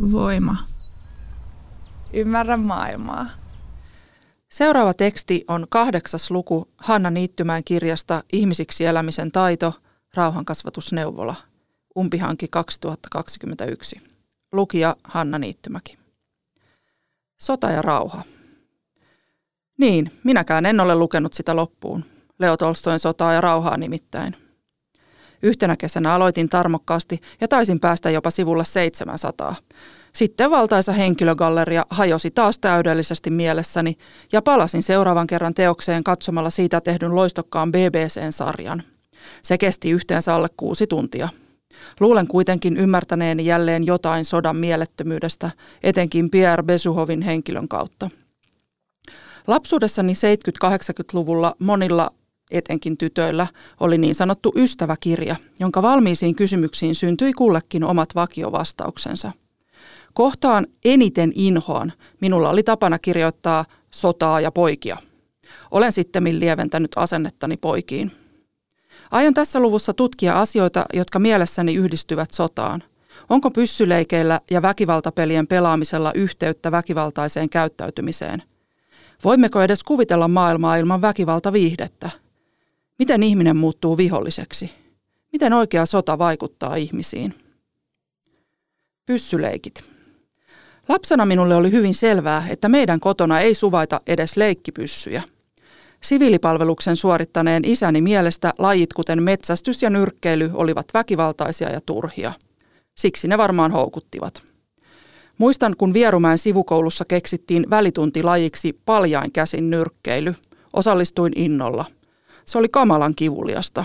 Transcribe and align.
Voima. 0.00 0.56
Ymmärrä 2.12 2.56
maailmaa. 2.56 3.26
Seuraava 4.48 4.94
teksti 4.94 5.44
on 5.48 5.66
kahdeksas 5.68 6.30
luku 6.30 6.68
Hanna 6.76 7.10
Niittymään 7.10 7.64
kirjasta 7.64 8.22
Ihmisiksi 8.32 8.84
elämisen 8.84 9.32
taito, 9.32 9.74
rauhankasvatusneuvola, 10.14 11.34
umpihanki 11.98 12.48
2021. 12.48 14.00
Lukija 14.52 14.96
Hanna 15.04 15.38
Niittymäki. 15.38 15.98
Sota 17.40 17.70
ja 17.70 17.82
rauha. 17.82 18.22
Niin, 19.78 20.12
minäkään 20.24 20.66
en 20.66 20.80
ole 20.80 20.94
lukenut 20.94 21.34
sitä 21.34 21.56
loppuun. 21.56 22.04
Leo 22.38 22.56
Tolstoin 22.56 22.98
sotaa 22.98 23.32
ja 23.32 23.40
rauhaa 23.40 23.76
nimittäin. 23.76 24.45
Yhtenä 25.46 25.76
kesänä 25.76 26.14
aloitin 26.14 26.48
tarmokkaasti 26.48 27.20
ja 27.40 27.48
taisin 27.48 27.80
päästä 27.80 28.10
jopa 28.10 28.30
sivulle 28.30 28.64
700. 28.64 29.54
Sitten 30.12 30.50
valtaisa 30.50 30.92
henkilögalleria 30.92 31.86
hajosi 31.90 32.30
taas 32.30 32.58
täydellisesti 32.58 33.30
mielessäni 33.30 33.96
ja 34.32 34.42
palasin 34.42 34.82
seuraavan 34.82 35.26
kerran 35.26 35.54
teokseen 35.54 36.04
katsomalla 36.04 36.50
siitä 36.50 36.80
tehdyn 36.80 37.14
loistokkaan 37.14 37.72
BBC-sarjan. 37.72 38.82
Se 39.42 39.58
kesti 39.58 39.90
yhteensä 39.90 40.34
alle 40.34 40.48
kuusi 40.56 40.86
tuntia. 40.86 41.28
Luulen 42.00 42.26
kuitenkin 42.26 42.76
ymmärtäneeni 42.76 43.46
jälleen 43.46 43.86
jotain 43.86 44.24
sodan 44.24 44.56
mielettömyydestä, 44.56 45.50
etenkin 45.82 46.30
Pierre 46.30 46.62
Besuhovin 46.62 47.22
henkilön 47.22 47.68
kautta. 47.68 48.10
Lapsuudessani 49.46 50.12
70-80-luvulla 50.12 51.54
monilla 51.58 52.10
etenkin 52.50 52.96
tytöillä, 52.96 53.46
oli 53.80 53.98
niin 53.98 54.14
sanottu 54.14 54.52
ystäväkirja, 54.56 55.36
jonka 55.60 55.82
valmiisiin 55.82 56.34
kysymyksiin 56.34 56.94
syntyi 56.94 57.32
kullekin 57.32 57.84
omat 57.84 58.14
vakiovastauksensa. 58.14 59.32
Kohtaan 60.14 60.66
eniten 60.84 61.32
inhoan 61.34 61.92
minulla 62.20 62.50
oli 62.50 62.62
tapana 62.62 62.98
kirjoittaa 62.98 63.64
sotaa 63.90 64.40
ja 64.40 64.52
poikia. 64.52 64.96
Olen 65.70 65.92
sitten 65.92 66.40
lieventänyt 66.40 66.90
asennettani 66.96 67.56
poikiin. 67.56 68.12
Aion 69.10 69.34
tässä 69.34 69.60
luvussa 69.60 69.94
tutkia 69.94 70.40
asioita, 70.40 70.86
jotka 70.92 71.18
mielessäni 71.18 71.74
yhdistyvät 71.74 72.30
sotaan. 72.30 72.82
Onko 73.28 73.50
pyssyleikeillä 73.50 74.40
ja 74.50 74.62
väkivaltapelien 74.62 75.46
pelaamisella 75.46 76.12
yhteyttä 76.14 76.70
väkivaltaiseen 76.70 77.50
käyttäytymiseen? 77.50 78.42
Voimmeko 79.24 79.62
edes 79.62 79.82
kuvitella 79.82 80.28
maailmaa 80.28 80.76
ilman 80.76 81.00
väkivaltaviihdettä? 81.00 82.10
Miten 82.98 83.22
ihminen 83.22 83.56
muuttuu 83.56 83.96
viholliseksi? 83.96 84.70
Miten 85.32 85.52
oikea 85.52 85.86
sota 85.86 86.18
vaikuttaa 86.18 86.76
ihmisiin? 86.76 87.34
Pyssyleikit. 89.06 89.84
Lapsena 90.88 91.26
minulle 91.26 91.54
oli 91.54 91.72
hyvin 91.72 91.94
selvää, 91.94 92.46
että 92.48 92.68
meidän 92.68 93.00
kotona 93.00 93.40
ei 93.40 93.54
suvaita 93.54 94.00
edes 94.06 94.36
leikkipyssyjä. 94.36 95.22
Siviilipalveluksen 96.02 96.96
suorittaneen 96.96 97.64
isäni 97.64 98.00
mielestä 98.00 98.52
lajit 98.58 98.92
kuten 98.92 99.22
metsästys 99.22 99.82
ja 99.82 99.90
nyrkkeily 99.90 100.50
olivat 100.54 100.86
väkivaltaisia 100.94 101.70
ja 101.70 101.80
turhia. 101.80 102.32
Siksi 102.94 103.28
ne 103.28 103.38
varmaan 103.38 103.72
houkuttivat. 103.72 104.42
Muistan, 105.38 105.74
kun 105.78 105.94
Vierumäen 105.94 106.38
sivukoulussa 106.38 107.04
keksittiin 107.04 107.70
välituntilajiksi 107.70 108.80
paljain 108.84 109.32
käsin 109.32 109.70
nyrkkeily. 109.70 110.34
Osallistuin 110.72 111.32
innolla– 111.36 111.84
se 112.46 112.58
oli 112.58 112.68
kamalan 112.68 113.14
kivuliasta. 113.14 113.84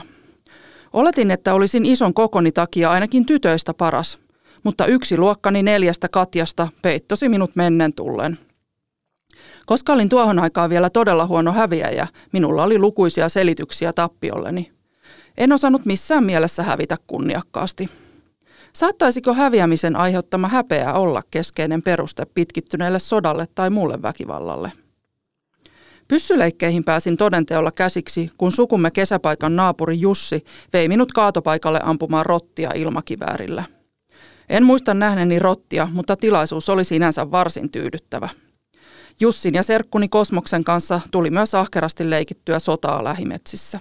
Oletin, 0.93 1.31
että 1.31 1.53
olisin 1.53 1.85
ison 1.85 2.13
kokoni 2.13 2.51
takia 2.51 2.91
ainakin 2.91 3.25
tytöistä 3.25 3.73
paras, 3.73 4.17
mutta 4.63 4.85
yksi 4.85 5.17
luokkani 5.17 5.63
neljästä 5.63 6.07
Katjasta 6.09 6.67
peittosi 6.81 7.29
minut 7.29 7.55
mennen 7.55 7.93
tullen. 7.93 8.37
Koska 9.65 9.93
olin 9.93 10.09
tuohon 10.09 10.39
aikaan 10.39 10.69
vielä 10.69 10.89
todella 10.89 11.27
huono 11.27 11.51
häviäjä, 11.51 12.07
minulla 12.33 12.63
oli 12.63 12.79
lukuisia 12.79 13.29
selityksiä 13.29 13.93
tappiolleni. 13.93 14.71
En 15.37 15.51
osannut 15.51 15.85
missään 15.85 16.23
mielessä 16.23 16.63
hävitä 16.63 16.97
kunniakkaasti. 17.07 17.89
Saattaisiko 18.73 19.33
häviämisen 19.33 19.95
aiheuttama 19.95 20.47
häpeä 20.47 20.93
olla 20.93 21.21
keskeinen 21.31 21.81
peruste 21.81 22.25
pitkittyneelle 22.25 22.99
sodalle 22.99 23.47
tai 23.55 23.69
muulle 23.69 24.01
väkivallalle? 24.01 24.71
Pyssyleikkeihin 26.11 26.83
pääsin 26.83 27.17
todenteolla 27.17 27.71
käsiksi, 27.71 28.29
kun 28.37 28.51
sukumme 28.51 28.91
kesäpaikan 28.91 29.55
naapuri 29.55 29.99
Jussi 29.99 30.45
vei 30.73 30.87
minut 30.87 31.11
kaatopaikalle 31.11 31.79
ampumaan 31.83 32.25
rottia 32.25 32.71
ilmakiväärillä. 32.75 33.63
En 34.49 34.65
muista 34.65 34.93
nähneeni 34.93 35.39
rottia, 35.39 35.87
mutta 35.93 36.15
tilaisuus 36.15 36.69
oli 36.69 36.83
sinänsä 36.83 37.31
varsin 37.31 37.71
tyydyttävä. 37.71 38.29
Jussin 39.19 39.53
ja 39.53 39.63
serkkuni 39.63 40.09
Kosmoksen 40.09 40.63
kanssa 40.63 41.01
tuli 41.11 41.29
myös 41.29 41.55
ahkerasti 41.55 42.09
leikittyä 42.09 42.59
sotaa 42.59 43.03
lähimetsissä. 43.03 43.79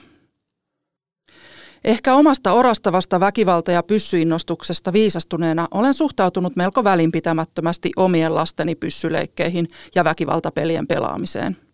Ehkä 1.85 2.15
omasta 2.15 2.53
orastavasta 2.53 3.21
väkivalta- 3.21 3.73
ja 3.73 3.83
pyssyinnostuksesta 3.83 4.93
viisastuneena 4.93 5.69
olen 5.71 5.95
suhtautunut 5.95 6.57
melko 6.57 6.85
välinpitämättömästi 6.85 7.91
omien 7.97 8.35
lasteni 8.35 8.75
pyssyleikkeihin 8.75 9.69
ja 9.95 10.05
väkivaltapelien 10.05 10.87
pelaamiseen– 10.87 11.57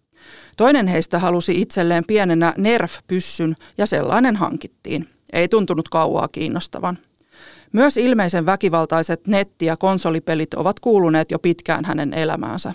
Toinen 0.56 0.86
heistä 0.86 1.18
halusi 1.18 1.60
itselleen 1.60 2.04
pienenä 2.06 2.54
Nerf-pyssyn 2.56 3.56
ja 3.78 3.86
sellainen 3.86 4.36
hankittiin. 4.36 5.08
Ei 5.32 5.48
tuntunut 5.48 5.88
kauaa 5.88 6.28
kiinnostavan. 6.28 6.98
Myös 7.72 7.96
ilmeisen 7.96 8.46
väkivaltaiset 8.46 9.26
netti- 9.26 9.66
ja 9.66 9.76
konsolipelit 9.76 10.54
ovat 10.54 10.80
kuuluneet 10.80 11.30
jo 11.30 11.38
pitkään 11.38 11.84
hänen 11.84 12.14
elämäänsä. 12.14 12.74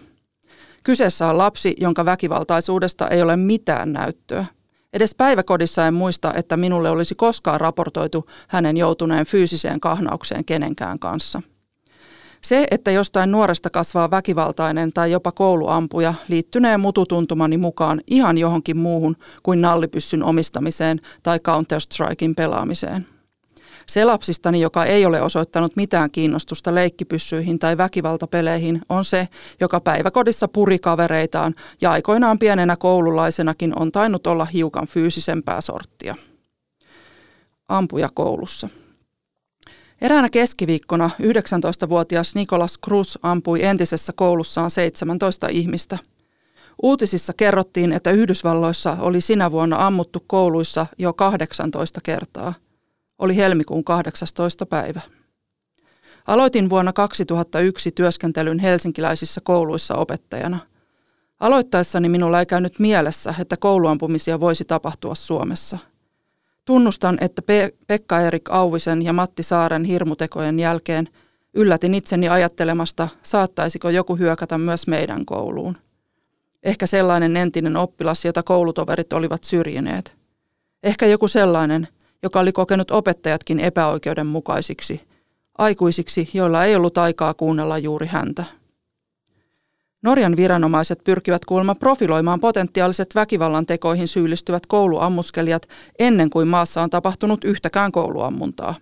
Kyseessä 0.84 1.28
on 1.28 1.38
lapsi, 1.38 1.76
jonka 1.80 2.06
väkivaltaisuudesta 2.06 3.08
ei 3.08 3.22
ole 3.22 3.36
mitään 3.36 3.94
näyttöä. 3.94 4.46
Edes 4.94 5.16
päiväkodissa 5.16 5.88
en 5.88 5.94
muista, 5.94 6.34
että 6.34 6.58
minulle 6.58 6.90
olisi 6.90 7.16
koskaan 7.16 7.62
raportoitu 7.62 8.30
hänen 8.48 8.78
joutuneen 8.78 9.26
fyysiseen 9.26 9.80
kahnaukseen 9.80 10.46
kenenkään 10.46 11.00
kanssa. 11.00 11.42
Se, 12.42 12.68
että 12.72 12.92
jostain 12.92 13.32
nuoresta 13.32 13.70
kasvaa 13.70 14.12
väkivaltainen 14.12 14.94
tai 14.94 15.12
jopa 15.12 15.32
kouluampuja, 15.32 16.14
liittynee 16.28 16.78
mututuntumani 16.78 17.58
mukaan 17.58 18.02
ihan 18.08 18.38
johonkin 18.38 18.78
muuhun 18.78 19.18
kuin 19.44 19.62
nallipyssyn 19.62 20.24
omistamiseen 20.24 21.02
tai 21.24 21.40
Counter-Strikein 21.40 22.36
pelaamiseen. 22.36 23.06
Se 23.88 24.06
lapsistani, 24.06 24.62
joka 24.62 24.86
ei 24.86 25.06
ole 25.06 25.22
osoittanut 25.22 25.76
mitään 25.76 26.12
kiinnostusta 26.12 26.76
leikkipyssyihin 26.76 27.60
tai 27.60 27.78
väkivaltapeleihin, 27.78 28.82
on 28.90 29.06
se, 29.06 29.28
joka 29.60 29.80
päiväkodissa 29.80 30.48
puri 30.48 30.80
kavereitaan 30.80 31.56
ja 31.82 31.92
aikoinaan 31.92 32.40
pienenä 32.40 32.76
koululaisenakin 32.76 33.80
on 33.80 33.92
tainnut 33.92 34.28
olla 34.28 34.46
hiukan 34.46 34.88
fyysisempää 34.88 35.62
sorttia. 35.62 36.16
Ampuja 37.68 38.10
koulussa. 38.14 38.70
Eräänä 40.02 40.30
keskiviikkona 40.30 41.10
19-vuotias 41.22 42.36
Nikolas 42.36 42.80
Cruz 42.86 43.16
ampui 43.24 43.64
entisessä 43.64 44.14
koulussaan 44.16 44.72
17 44.72 45.48
ihmistä. 45.48 45.98
Uutisissa 46.84 47.34
kerrottiin, 47.34 47.92
että 47.92 48.12
Yhdysvalloissa 48.12 48.98
oli 49.00 49.22
sinä 49.22 49.52
vuonna 49.52 49.88
ammuttu 49.88 50.24
kouluissa 50.28 50.88
jo 50.98 51.14
18 51.14 52.00
kertaa. 52.04 52.54
Oli 53.20 53.36
helmikuun 53.36 53.84
18. 53.84 54.66
päivä. 54.66 55.02
Aloitin 56.28 56.70
vuonna 56.70 56.94
2001 56.94 57.92
työskentelyn 57.92 58.60
helsinkiläisissä 58.60 59.42
kouluissa 59.44 59.96
opettajana. 59.96 60.60
Aloittaessani 61.40 62.10
minulla 62.10 62.40
ei 62.40 62.46
käynyt 62.46 62.80
mielessä, 62.80 63.36
että 63.40 63.58
kouluampumisia 63.58 64.40
voisi 64.40 64.66
tapahtua 64.66 65.16
Suomessa– 65.16 65.78
Tunnustan, 66.66 67.18
että 67.22 67.42
Pe- 67.42 67.74
Pekka-Erik 67.88 68.50
Auvisen 68.50 69.02
ja 69.02 69.14
Matti 69.14 69.44
Saaren 69.44 69.84
hirmutekojen 69.84 70.60
jälkeen 70.60 71.08
yllätin 71.54 71.94
itseni 71.94 72.30
ajattelemasta, 72.30 73.08
saattaisiko 73.24 73.90
joku 73.90 74.16
hyökätä 74.16 74.58
myös 74.58 74.88
meidän 74.88 75.26
kouluun. 75.26 75.76
Ehkä 76.64 76.86
sellainen 76.86 77.38
entinen 77.38 77.78
oppilas, 77.78 78.26
jota 78.26 78.44
koulutoverit 78.44 79.14
olivat 79.14 79.44
syrjineet. 79.44 80.16
Ehkä 80.84 81.06
joku 81.06 81.28
sellainen, 81.28 81.88
joka 82.24 82.40
oli 82.40 82.52
kokenut 82.52 82.92
opettajatkin 82.92 83.60
epäoikeudenmukaisiksi, 83.60 85.02
aikuisiksi, 85.58 86.30
joilla 86.34 86.66
ei 86.66 86.76
ollut 86.76 86.98
aikaa 86.98 87.34
kuunnella 87.34 87.78
juuri 87.78 88.08
häntä. 88.08 88.44
Norjan 90.04 90.36
viranomaiset 90.36 91.04
pyrkivät 91.04 91.46
kuulemma 91.46 91.76
profiloimaan 91.76 92.40
potentiaaliset 92.40 93.16
väkivallan 93.16 93.66
tekoihin 93.66 94.08
syyllistyvät 94.08 94.66
kouluammuskelijat 94.66 95.68
ennen 96.00 96.30
kuin 96.30 96.48
maassa 96.48 96.82
on 96.82 96.90
tapahtunut 96.90 97.44
yhtäkään 97.44 97.92
kouluammuntaa. 97.92 98.76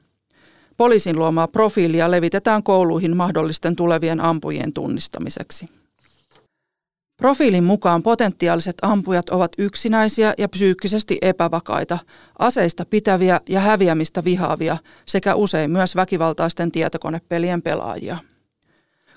Poliisin 0.78 1.20
luomaa 1.20 1.48
profiilia 1.48 2.12
levitetään 2.12 2.64
kouluihin 2.64 3.18
mahdollisten 3.18 3.76
tulevien 3.76 4.22
ampujien 4.22 4.74
tunnistamiseksi. 4.74 5.70
Profiilin 7.18 7.64
mukaan 7.64 8.04
potentiaaliset 8.04 8.78
ampujat 8.82 9.30
ovat 9.30 9.52
yksinäisiä 9.58 10.34
ja 10.38 10.50
psyykkisesti 10.50 11.18
epävakaita, 11.22 12.00
aseista 12.40 12.86
pitäviä 12.86 13.42
ja 13.50 13.60
häviämistä 13.60 14.24
vihaavia 14.24 14.78
sekä 15.06 15.36
usein 15.36 15.72
myös 15.72 15.96
väkivaltaisten 15.96 16.72
tietokonepelien 16.72 17.62
pelaajia. 17.62 18.18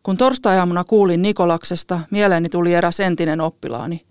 Kun 0.03 0.17
torstai-aamuna 0.17 0.85
kuulin 0.85 1.23
Nikolaksesta, 1.23 2.01
mieleeni 2.11 2.49
tuli 2.49 2.75
eräs 2.75 3.01
entinen 3.01 3.41
oppilaani. 3.41 4.07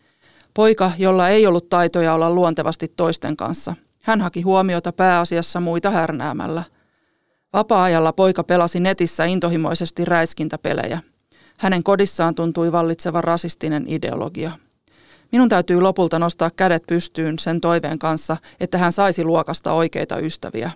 Poika, 0.54 0.92
jolla 0.98 1.30
ei 1.30 1.48
ollut 1.48 1.70
taitoja 1.70 2.14
olla 2.14 2.30
luontevasti 2.30 2.88
toisten 2.88 3.38
kanssa. 3.38 3.76
Hän 4.04 4.22
haki 4.22 4.42
huomiota 4.42 4.92
pääasiassa 4.92 5.60
muita 5.60 5.90
härnäämällä. 5.90 6.64
Vapaa-ajalla 7.54 8.14
poika 8.14 8.44
pelasi 8.44 8.80
netissä 8.80 9.26
intohimoisesti 9.26 10.06
räiskintäpelejä– 10.06 11.00
hänen 11.62 11.84
kodissaan 11.84 12.36
tuntui 12.36 12.72
vallitsevan 12.72 13.24
rasistinen 13.24 13.86
ideologia. 13.88 14.52
Minun 15.32 15.50
täytyy 15.50 15.82
lopulta 15.82 16.20
nostaa 16.20 16.50
kädet 16.56 16.84
pystyyn 16.88 17.40
sen 17.40 17.62
toiveen 17.62 18.00
kanssa, 18.00 18.38
että 18.60 18.78
hän 18.78 18.92
saisi 18.92 19.24
luokasta 19.24 19.74
oikeita 19.74 20.20
ystäviä. 20.20 20.72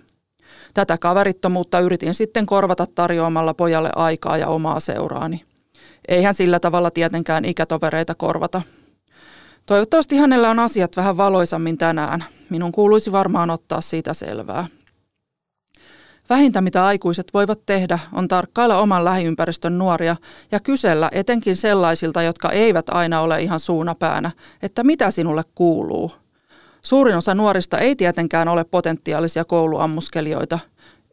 Tätä 0.74 0.98
kaverittomuutta 0.98 1.80
yritin 1.80 2.14
sitten 2.14 2.46
korvata 2.46 2.86
tarjoamalla 2.94 3.54
pojalle 3.54 3.90
aikaa 3.96 4.36
ja 4.36 4.48
omaa 4.48 4.80
seuraani. 4.80 5.44
Eihän 6.08 6.34
sillä 6.34 6.60
tavalla 6.60 6.90
tietenkään 6.90 7.44
ikätovereita 7.44 8.14
korvata. 8.14 8.62
Toivottavasti 9.66 10.16
hänellä 10.16 10.50
on 10.50 10.58
asiat 10.58 10.96
vähän 10.96 11.16
valoisammin 11.16 11.78
tänään. 11.78 12.24
Minun 12.50 12.72
kuuluisi 12.72 13.12
varmaan 13.12 13.50
ottaa 13.50 13.80
siitä 13.80 14.14
selvää. 14.14 14.66
Vähintä 16.30 16.60
mitä 16.60 16.86
aikuiset 16.86 17.26
voivat 17.34 17.66
tehdä 17.66 17.98
on 18.12 18.28
tarkkailla 18.28 18.78
oman 18.78 19.04
lähiympäristön 19.04 19.78
nuoria 19.78 20.16
ja 20.52 20.60
kysellä 20.60 21.08
etenkin 21.12 21.56
sellaisilta, 21.56 22.22
jotka 22.22 22.50
eivät 22.50 22.88
aina 22.88 23.20
ole 23.20 23.42
ihan 23.42 23.60
suunapäänä, 23.60 24.30
että 24.62 24.84
mitä 24.84 25.10
sinulle 25.10 25.42
kuuluu. 25.54 26.12
Suurin 26.86 27.16
osa 27.16 27.34
nuorista 27.34 27.78
ei 27.78 27.96
tietenkään 27.96 28.48
ole 28.48 28.64
potentiaalisia 28.64 29.44
kouluammuskelijoita. 29.44 30.58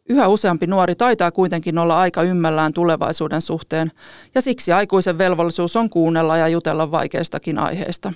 Yhä 0.08 0.28
useampi 0.28 0.66
nuori 0.66 0.94
taitaa 0.94 1.30
kuitenkin 1.30 1.78
olla 1.78 2.00
aika 2.00 2.22
ymmällään 2.22 2.72
tulevaisuuden 2.72 3.42
suhteen, 3.42 3.92
ja 4.34 4.40
siksi 4.40 4.72
aikuisen 4.72 5.18
velvollisuus 5.18 5.76
on 5.76 5.90
kuunnella 5.90 6.36
ja 6.36 6.48
jutella 6.48 6.90
vaikeistakin 6.90 7.58
aiheista. 7.58 8.12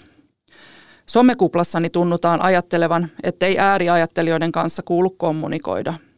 Somekuplassani 1.06 1.90
tunnutaan 1.90 2.42
ajattelevan, 2.42 3.08
ettei 3.22 3.58
ääriajattelijoiden 3.58 4.52
kanssa 4.52 4.82
kuulu 4.82 5.10
kommunikoida– 5.10 5.94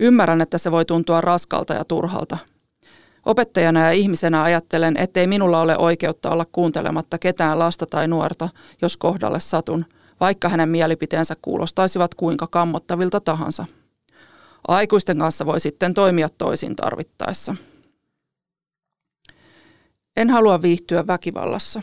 Ymmärrän, 0.00 0.40
että 0.40 0.58
se 0.58 0.72
voi 0.72 0.84
tuntua 0.84 1.20
raskalta 1.20 1.74
ja 1.74 1.84
turhalta. 1.84 2.38
Opettajana 3.24 3.80
ja 3.80 3.92
ihmisenä 3.92 4.42
ajattelen, 4.42 4.96
ettei 4.96 5.26
minulla 5.26 5.60
ole 5.60 5.78
oikeutta 5.78 6.30
olla 6.30 6.44
kuuntelematta 6.52 7.18
ketään 7.18 7.58
lasta 7.58 7.86
tai 7.86 8.08
nuorta, 8.08 8.48
jos 8.82 8.96
kohdalle 8.96 9.40
satun, 9.40 9.84
vaikka 10.20 10.48
hänen 10.48 10.68
mielipiteensä 10.68 11.34
kuulostaisivat 11.42 12.14
kuinka 12.14 12.46
kammottavilta 12.46 13.20
tahansa. 13.20 13.66
Aikuisten 14.68 15.18
kanssa 15.18 15.46
voi 15.46 15.60
sitten 15.60 15.94
toimia 15.94 16.28
toisin 16.28 16.76
tarvittaessa. 16.76 17.56
En 20.16 20.30
halua 20.30 20.62
viihtyä 20.62 21.06
väkivallassa. 21.06 21.82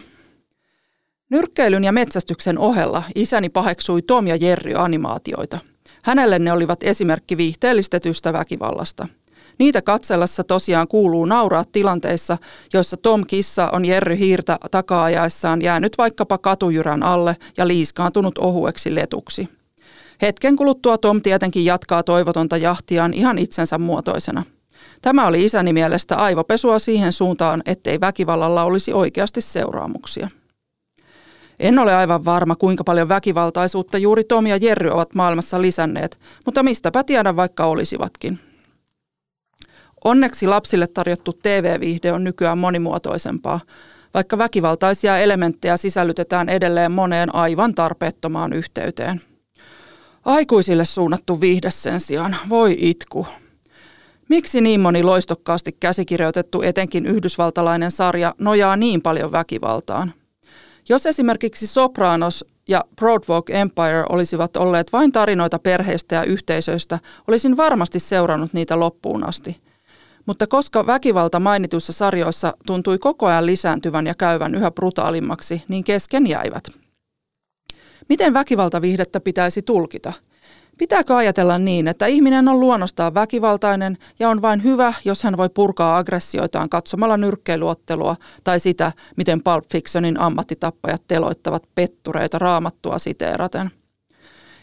Nyrkkeilyn 1.30 1.84
ja 1.84 1.92
metsästyksen 1.92 2.58
ohella 2.58 3.04
isäni 3.16 3.50
paheksui 3.50 4.02
Tom 4.02 4.28
ja 4.28 4.36
Jerry 4.36 4.74
animaatioita– 4.76 5.60
Hänelle 6.06 6.40
ne 6.40 6.52
olivat 6.52 6.84
esimerkki 6.84 7.38
viihteellistetystä 7.38 8.34
väkivallasta. 8.34 9.08
Niitä 9.60 9.82
katsellessa 9.82 10.44
tosiaan 10.44 10.88
kuuluu 10.88 11.26
nauraa 11.26 11.64
tilanteissa, 11.72 12.38
joissa 12.74 12.98
Tom 12.98 13.26
Kissa 13.28 13.70
on 13.70 13.86
Jerry 13.86 14.18
Hiirtä 14.18 14.58
takaajaessaan 14.72 15.62
jäänyt 15.62 15.98
vaikkapa 15.98 16.38
katujyrän 16.38 17.04
alle 17.04 17.38
ja 17.58 17.68
liiskaantunut 17.68 18.38
ohueksi 18.38 18.96
letuksi. 18.96 19.50
Hetken 20.22 20.56
kuluttua 20.56 20.98
Tom 20.98 21.22
tietenkin 21.22 21.66
jatkaa 21.66 22.04
toivotonta 22.04 22.58
jahtiaan 22.58 23.14
ihan 23.14 23.38
itsensä 23.38 23.78
muotoisena. 23.78 24.44
Tämä 25.02 25.28
oli 25.28 25.46
isäni 25.46 25.74
mielestä 25.74 26.16
aivopesua 26.16 26.80
siihen 26.80 27.12
suuntaan, 27.12 27.62
ettei 27.66 28.00
väkivallalla 28.00 28.64
olisi 28.64 28.94
oikeasti 28.94 29.42
seuraamuksia. 29.42 30.30
En 31.60 31.80
ole 31.80 31.96
aivan 31.96 32.26
varma, 32.26 32.56
kuinka 32.56 32.84
paljon 32.84 33.10
väkivaltaisuutta 33.10 33.98
juuri 33.98 34.24
Tom 34.24 34.48
ja 34.48 34.58
Jerry 34.58 34.90
ovat 34.90 35.16
maailmassa 35.16 35.62
lisänneet, 35.62 36.20
mutta 36.46 36.64
mistäpä 36.64 37.04
tiedä 37.04 37.36
vaikka 37.36 37.66
olisivatkin. 37.66 38.40
Onneksi 40.04 40.48
lapsille 40.48 40.88
tarjottu 40.88 41.34
TV-viihde 41.34 42.12
on 42.12 42.24
nykyään 42.24 42.58
monimuotoisempaa, 42.58 43.60
vaikka 44.14 44.38
väkivaltaisia 44.38 45.18
elementtejä 45.18 45.78
sisällytetään 45.78 46.50
edelleen 46.50 46.92
moneen 46.92 47.36
aivan 47.36 47.76
tarpeettomaan 47.76 48.54
yhteyteen. 48.54 49.22
Aikuisille 50.26 50.86
suunnattu 50.86 51.42
viihde 51.42 51.72
sen 51.72 52.00
sijaan, 52.00 52.36
voi 52.50 52.76
itku. 52.80 53.28
Miksi 54.30 54.62
niin 54.62 54.80
moni 54.80 55.04
loistokkaasti 55.04 55.72
käsikirjoitettu 55.80 56.62
etenkin 56.62 57.06
yhdysvaltalainen 57.06 57.92
sarja 57.92 58.36
nojaa 58.40 58.76
niin 58.76 59.02
paljon 59.02 59.32
väkivaltaan– 59.32 60.14
jos 60.90 61.06
esimerkiksi 61.06 61.68
Sopranos 61.68 62.46
ja 62.68 62.84
Broadwalk 62.96 63.50
Empire 63.50 64.04
olisivat 64.10 64.58
olleet 64.58 64.94
vain 64.94 65.12
tarinoita 65.12 65.60
perheistä 65.60 66.16
ja 66.16 66.24
yhteisöistä, 66.24 67.00
olisin 67.28 67.58
varmasti 67.58 68.00
seurannut 68.00 68.54
niitä 68.54 68.80
loppuun 68.80 69.28
asti. 69.28 69.62
Mutta 70.26 70.48
koska 70.48 70.86
väkivalta 70.86 71.40
mainituissa 71.40 71.94
sarjoissa 71.94 72.54
tuntui 72.66 72.98
koko 72.98 73.26
ajan 73.26 73.46
lisääntyvän 73.46 74.08
ja 74.08 74.14
käyvän 74.16 74.56
yhä 74.56 74.72
brutaalimmaksi, 74.72 75.64
niin 75.68 75.84
kesken 75.84 76.28
jäivät. 76.28 76.64
Miten 78.10 78.34
väkivaltaviihdettä 78.34 79.20
pitäisi 79.20 79.62
tulkita– 79.62 80.14
Pitääkö 80.78 81.16
ajatella 81.16 81.58
niin, 81.58 81.88
että 81.88 82.06
ihminen 82.06 82.48
on 82.48 82.60
luonnostaan 82.60 83.14
väkivaltainen 83.14 83.98
ja 84.20 84.30
on 84.30 84.42
vain 84.42 84.64
hyvä, 84.64 84.94
jos 85.06 85.24
hän 85.24 85.38
voi 85.38 85.50
purkaa 85.50 85.98
aggressioitaan 85.98 86.70
katsomalla 86.70 87.18
nyrkkeilyottelua 87.18 88.16
tai 88.44 88.60
sitä, 88.60 88.92
miten 89.18 89.44
Pulp 89.44 89.64
Fictionin 89.72 90.20
ammattitappajat 90.20 91.04
teloittavat 91.08 91.64
pettureita 91.76 92.40
raamattua 92.40 93.00
siteeraten? 93.00 93.72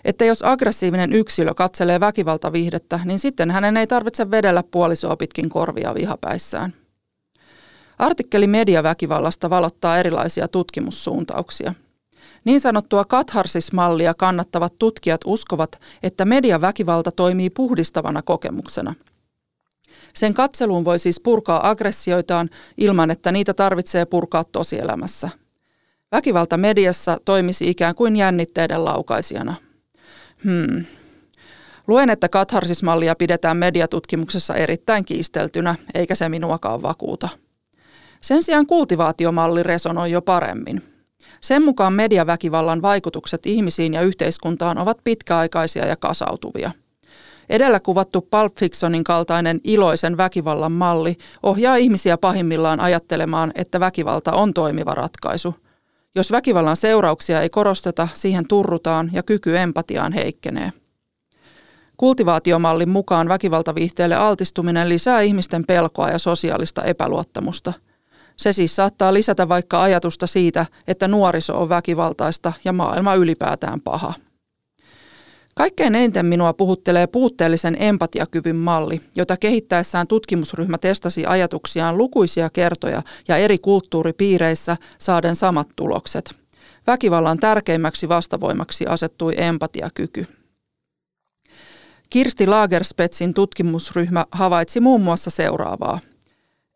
Että 0.04 0.24
jos 0.24 0.42
aggressiivinen 0.42 1.12
yksilö 1.12 1.54
katselee 1.54 2.00
väkivaltaviihdettä, 2.00 3.00
niin 3.04 3.18
sitten 3.18 3.50
hänen 3.50 3.76
ei 3.76 3.86
tarvitse 3.86 4.30
vedellä 4.30 4.62
puolisoa 4.62 5.16
pitkin 5.16 5.48
korvia 5.48 5.94
vihapäissään. 5.94 6.74
Artikkeli 7.98 8.46
mediaväkivallasta 8.46 9.50
valottaa 9.50 9.98
erilaisia 9.98 10.48
tutkimussuuntauksia– 10.48 11.74
niin 12.44 12.60
sanottua 12.60 13.04
katharsismallia 13.04 14.14
kannattavat 14.14 14.78
tutkijat 14.78 15.20
uskovat, 15.24 15.80
että 16.02 16.24
mediaväkivalta 16.24 17.12
toimii 17.12 17.50
puhdistavana 17.50 18.22
kokemuksena. 18.22 18.94
Sen 20.14 20.34
katseluun 20.34 20.84
voi 20.84 20.98
siis 20.98 21.20
purkaa 21.20 21.68
aggressioitaan 21.70 22.50
ilman, 22.78 23.10
että 23.10 23.32
niitä 23.32 23.54
tarvitsee 23.54 24.04
purkaa 24.04 24.44
tosielämässä. 24.44 25.30
Väkivalta 26.12 26.56
mediassa 26.56 27.18
toimisi 27.24 27.70
ikään 27.70 27.94
kuin 27.94 28.16
jännitteiden 28.16 28.84
laukaisijana. 28.84 29.54
Hmm. 30.44 30.84
Luen, 31.86 32.10
että 32.10 32.28
katharsismallia 32.28 33.14
pidetään 33.14 33.56
mediatutkimuksessa 33.56 34.54
erittäin 34.54 35.04
kiisteltynä, 35.04 35.74
eikä 35.94 36.14
se 36.14 36.28
minuakaan 36.28 36.82
vakuuta. 36.82 37.28
Sen 38.20 38.42
sijaan 38.42 38.66
kultivaatiomalli 38.66 39.62
resonoi 39.62 40.10
jo 40.10 40.22
paremmin– 40.22 40.82
sen 41.42 41.62
mukaan 41.62 41.92
mediaväkivallan 41.92 42.82
vaikutukset 42.82 43.46
ihmisiin 43.46 43.94
ja 43.94 44.02
yhteiskuntaan 44.02 44.78
ovat 44.78 44.98
pitkäaikaisia 45.04 45.86
ja 45.86 45.96
kasautuvia. 45.96 46.70
Edellä 47.48 47.80
kuvattu 47.80 48.20
Pulp 48.20 48.56
Fictionin 48.58 49.04
kaltainen 49.04 49.60
iloisen 49.64 50.16
väkivallan 50.16 50.72
malli 50.72 51.16
ohjaa 51.42 51.76
ihmisiä 51.76 52.18
pahimmillaan 52.18 52.80
ajattelemaan, 52.80 53.52
että 53.54 53.80
väkivalta 53.80 54.32
on 54.32 54.54
toimiva 54.54 54.94
ratkaisu. 54.94 55.54
Jos 56.14 56.32
väkivallan 56.32 56.76
seurauksia 56.76 57.40
ei 57.40 57.50
korosteta, 57.50 58.08
siihen 58.14 58.48
turrutaan 58.48 59.10
ja 59.12 59.22
kyky 59.22 59.58
empatiaan 59.58 60.12
heikkenee. 60.12 60.72
Kultivaatiomallin 61.96 62.88
mukaan 62.88 63.28
väkivaltaviihteelle 63.28 64.14
altistuminen 64.14 64.88
lisää 64.88 65.20
ihmisten 65.20 65.66
pelkoa 65.66 66.10
ja 66.10 66.18
sosiaalista 66.18 66.84
epäluottamusta– 66.84 67.72
se 68.36 68.52
siis 68.52 68.76
saattaa 68.76 69.14
lisätä 69.14 69.48
vaikka 69.48 69.82
ajatusta 69.82 70.26
siitä, 70.26 70.66
että 70.86 71.08
nuoriso 71.08 71.60
on 71.60 71.68
väkivaltaista 71.68 72.52
ja 72.64 72.72
maailma 72.72 73.14
ylipäätään 73.14 73.80
paha. 73.80 74.14
Kaikkein 75.54 75.94
eniten 75.94 76.26
minua 76.26 76.52
puhuttelee 76.52 77.06
puutteellisen 77.06 77.76
empatiakyvyn 77.78 78.56
malli, 78.56 79.00
jota 79.16 79.36
kehittäessään 79.36 80.06
tutkimusryhmä 80.06 80.78
testasi 80.78 81.26
ajatuksiaan 81.26 81.98
lukuisia 81.98 82.50
kertoja 82.50 83.02
ja 83.28 83.36
eri 83.36 83.58
kulttuuripiireissä 83.58 84.76
saaden 84.98 85.36
samat 85.36 85.68
tulokset. 85.76 86.34
Väkivallan 86.86 87.38
tärkeimmäksi 87.38 88.08
vastavoimaksi 88.08 88.86
asettui 88.86 89.34
empatiakyky. 89.36 90.26
Kirsti 92.10 92.46
Lagerspetsin 92.46 93.34
tutkimusryhmä 93.34 94.26
havaitsi 94.30 94.80
muun 94.80 95.00
muassa 95.00 95.30
seuraavaa. 95.30 96.00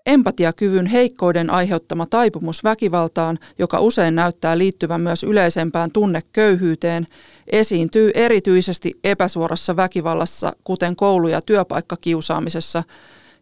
Empatiakyvyn 0.07 0.87
heikkouden 0.87 1.51
aiheuttama 1.51 2.07
taipumus 2.07 2.65
väkivaltaan, 2.65 3.39
joka 3.59 3.81
usein 3.81 4.15
näyttää 4.15 4.59
liittyvän 4.59 5.01
myös 5.01 5.25
yleisempään 5.25 5.91
tunneköyhyyteen, 5.91 7.07
esiintyy 7.47 8.11
erityisesti 8.15 8.93
epäsuorassa 9.05 9.77
väkivallassa, 9.77 10.53
kuten 10.65 10.97
koulu- 10.97 11.29
ja 11.29 11.43
työpaikkakiusaamisessa, 11.43 12.83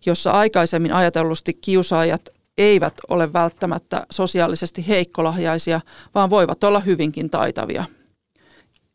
jossa 0.06 0.30
aikaisemmin 0.30 0.92
ajatellusti 0.92 1.54
kiusaajat 1.54 2.28
eivät 2.58 2.94
ole 3.08 3.32
välttämättä 3.32 4.06
sosiaalisesti 4.10 4.88
heikkolahjaisia, 4.88 5.80
vaan 6.14 6.30
voivat 6.30 6.64
olla 6.64 6.80
hyvinkin 6.80 7.30
taitavia. 7.30 7.84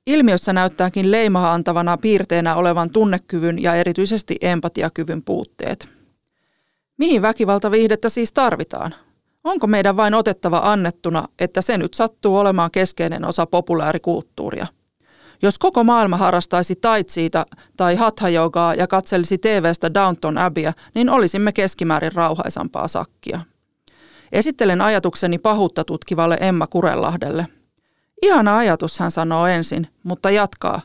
Ilmiössä 0.08 0.54
näyttääkin 0.54 1.12
leimaa 1.12 1.54
antavana 1.54 1.98
piirteenä 1.98 2.56
olevan 2.56 2.90
tunnekyvyn 2.90 3.62
ja 3.62 3.76
erityisesti 3.76 4.38
empatiakyvyn 4.42 5.24
puutteet. 5.24 5.99
Mihin 7.00 7.22
väkivaltaviihdettä 7.22 8.10
siis 8.10 8.34
tarvitaan? 8.34 8.96
Onko 9.44 9.68
meidän 9.68 9.98
vain 9.98 10.13
otettava 10.13 10.62
annettuna, 10.63 11.27
että 11.39 11.62
se 11.62 11.77
nyt 11.77 11.94
sattuu 11.94 12.38
olemaan 12.38 12.72
keskeinen 12.72 13.25
osa 13.25 13.46
populaarikulttuuria? 13.46 14.68
Jos 15.41 15.60
koko 15.60 15.84
maailma 15.84 16.18
harrastaisi 16.18 16.75
taitsiita 16.75 17.46
tai 17.77 17.96
hatha 17.96 18.29
ja 18.77 18.88
katselisi 18.89 19.38
TVstä 19.38 19.94
Downton 19.94 20.38
Abbeya, 20.38 20.74
niin 20.96 21.10
olisimme 21.10 21.51
keskimäärin 21.51 22.13
rauhaisampaa 22.13 22.88
sakkia. 22.88 23.41
Esittelen 24.32 24.82
ajatukseni 24.82 25.38
pahuutta 25.38 25.84
tutkivalle 25.84 26.38
Emma 26.41 26.68
Kurelahdelle– 26.68 27.48
Ihana 28.22 28.58
ajatus, 28.58 29.00
hän 29.00 29.12
sanoo 29.12 29.48
ensin, 29.48 29.88
mutta 30.03 30.29
jatkaa. 30.29 30.82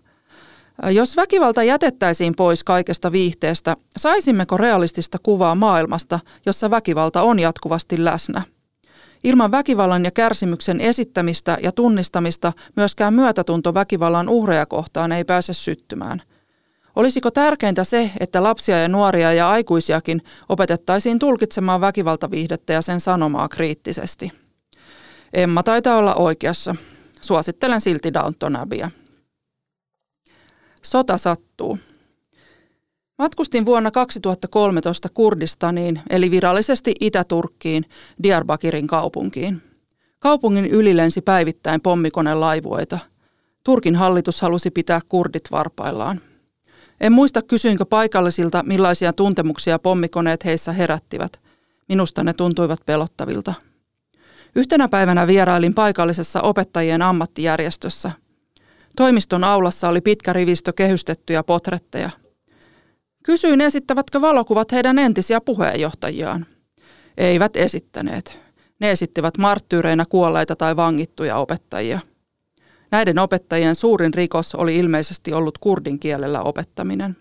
Jos 0.90 1.16
väkivalta 1.16 1.62
jätettäisiin 1.62 2.37
pois 2.37 2.64
kaikesta 2.64 3.12
viihteestä, 3.12 3.76
saisimmeko 3.97 4.57
realistista 4.57 5.19
kuvaa 5.23 5.54
maailmasta, 5.54 6.21
jossa 6.47 6.71
väkivalta 6.71 7.23
on 7.23 7.38
jatkuvasti 7.38 8.04
läsnä? 8.04 8.43
Ilman 9.25 9.50
väkivallan 9.50 10.04
ja 10.04 10.11
kärsimyksen 10.11 10.81
esittämistä 10.81 11.59
ja 11.62 11.73
tunnistamista 11.73 12.52
myöskään 12.76 13.14
myötätunto 13.14 13.75
väkivallan 13.75 14.28
uhreja 14.28 14.66
kohtaan 14.66 15.12
ei 15.12 15.25
pääse 15.25 15.52
syttymään. 15.52 16.23
Olisiko 16.97 17.31
tärkeintä 17.31 17.85
se, 17.85 18.11
että 18.21 18.43
lapsia 18.43 18.78
ja 18.78 18.88
nuoria 18.88 19.33
ja 19.33 19.50
aikuisiakin 19.50 20.23
opetettaisiin 20.49 21.19
tulkitsemaan 21.19 21.81
väkivaltaviihdettä 21.81 22.73
ja 22.73 22.83
sen 22.83 23.00
sanomaa 23.00 23.49
kriittisesti? 23.49 24.33
Emma 25.33 25.62
taitaa 25.62 25.97
olla 25.97 26.14
oikeassa. 26.14 26.76
Suosittelen 27.21 27.81
silti 27.81 28.14
Downton 28.14 28.57
Abbeyä. 28.57 28.90
Sota 30.85 31.19
sattuu. 31.19 31.79
Matkustin 33.19 33.67
vuonna 33.67 33.91
2013 33.91 35.09
Kurdistaniin, 35.14 36.00
eli 36.11 36.31
virallisesti 36.31 36.95
Itä-Turkkiin, 37.00 37.85
Diyarbakirin 38.23 38.87
kaupunkiin. 38.87 39.62
Kaupungin 40.19 40.67
ylilensi 40.67 41.21
päivittäin 41.21 41.81
pommikonelaivueita. 41.81 42.99
Turkin 43.64 43.97
hallitus 43.97 44.41
halusi 44.41 44.71
pitää 44.71 45.00
kurdit 45.09 45.50
varpaillaan. 45.50 46.21
En 47.00 47.12
muista 47.12 47.43
kysyinkö 47.43 47.85
paikallisilta, 47.85 48.62
millaisia 48.67 49.12
tuntemuksia 49.12 49.79
pommikoneet 49.79 50.45
heissä 50.45 50.73
herättivät. 50.73 51.41
Minusta 51.88 52.25
ne 52.25 52.33
tuntuivat 52.33 52.81
pelottavilta. 52.87 53.55
Yhtenä 54.55 54.88
päivänä 54.88 55.26
vierailin 55.26 55.75
paikallisessa 55.75 56.41
opettajien 56.41 57.03
ammattijärjestössä. 57.03 58.24
Toimiston 58.96 59.44
aulassa 59.44 59.88
oli 59.88 60.00
pitkä 60.00 60.32
rivistö 60.32 60.72
kehystettyjä 60.72 61.42
potretteja. 61.42 62.10
Kysyin, 63.24 63.60
esittävätkö 63.60 64.20
valokuvat 64.20 64.72
heidän 64.72 64.98
entisiä 64.98 65.40
puheenjohtajiaan. 65.40 66.46
Eivät 67.16 67.56
esittäneet. 67.56 68.38
Ne 68.80 68.90
esittivät 68.90 69.38
marttyyreinä 69.38 70.04
kuolleita 70.08 70.56
tai 70.56 70.76
vangittuja 70.76 71.36
opettajia. 71.36 72.00
Näiden 72.90 73.18
opettajien 73.18 73.74
suurin 73.74 74.14
rikos 74.14 74.54
oli 74.54 74.76
ilmeisesti 74.76 75.32
ollut 75.32 75.58
kurdin 75.58 75.98
kielellä 75.98 76.42
opettaminen. 76.42 77.16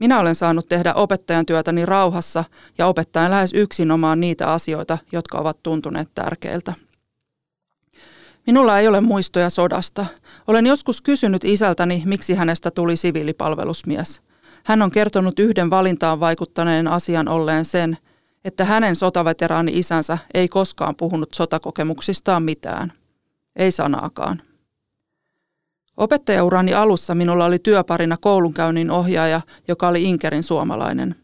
Minä 0.00 0.20
olen 0.20 0.34
saanut 0.34 0.68
tehdä 0.68 0.94
opettajan 0.94 1.46
työtäni 1.46 1.86
rauhassa 1.86 2.44
ja 2.78 2.86
opettajan 2.86 3.30
lähes 3.30 3.52
yksinomaan 3.52 4.20
niitä 4.20 4.52
asioita, 4.52 4.98
jotka 5.12 5.38
ovat 5.38 5.62
tuntuneet 5.62 6.08
tärkeiltä. 6.14 6.74
Minulla 8.48 8.78
ei 8.78 8.88
ole 8.88 9.00
muistoja 9.00 9.50
sodasta. 9.50 10.06
Olen 10.46 10.66
joskus 10.66 11.00
kysynyt 11.00 11.44
isältäni, 11.44 12.02
miksi 12.06 12.34
hänestä 12.34 12.70
tuli 12.70 12.96
siviilipalvelusmies. 12.96 14.22
Hän 14.64 14.82
on 14.82 14.90
kertonut 14.90 15.38
yhden 15.38 15.70
valintaan 15.70 16.20
vaikuttaneen 16.20 16.88
asian 16.88 17.28
olleen 17.28 17.64
sen, 17.64 17.96
että 18.44 18.64
hänen 18.64 18.96
sotaveteraani 18.96 19.78
isänsä 19.78 20.18
ei 20.34 20.48
koskaan 20.48 20.96
puhunut 20.96 21.34
sotakokemuksistaan 21.34 22.42
mitään. 22.42 22.92
Ei 23.56 23.70
sanaakaan. 23.70 24.42
Opettajaurani 25.96 26.74
alussa 26.74 27.14
minulla 27.14 27.44
oli 27.44 27.58
työparina 27.58 28.16
koulunkäynnin 28.16 28.90
ohjaaja, 28.90 29.40
joka 29.68 29.88
oli 29.88 30.02
Inkerin 30.02 30.42
suomalainen. 30.42 31.14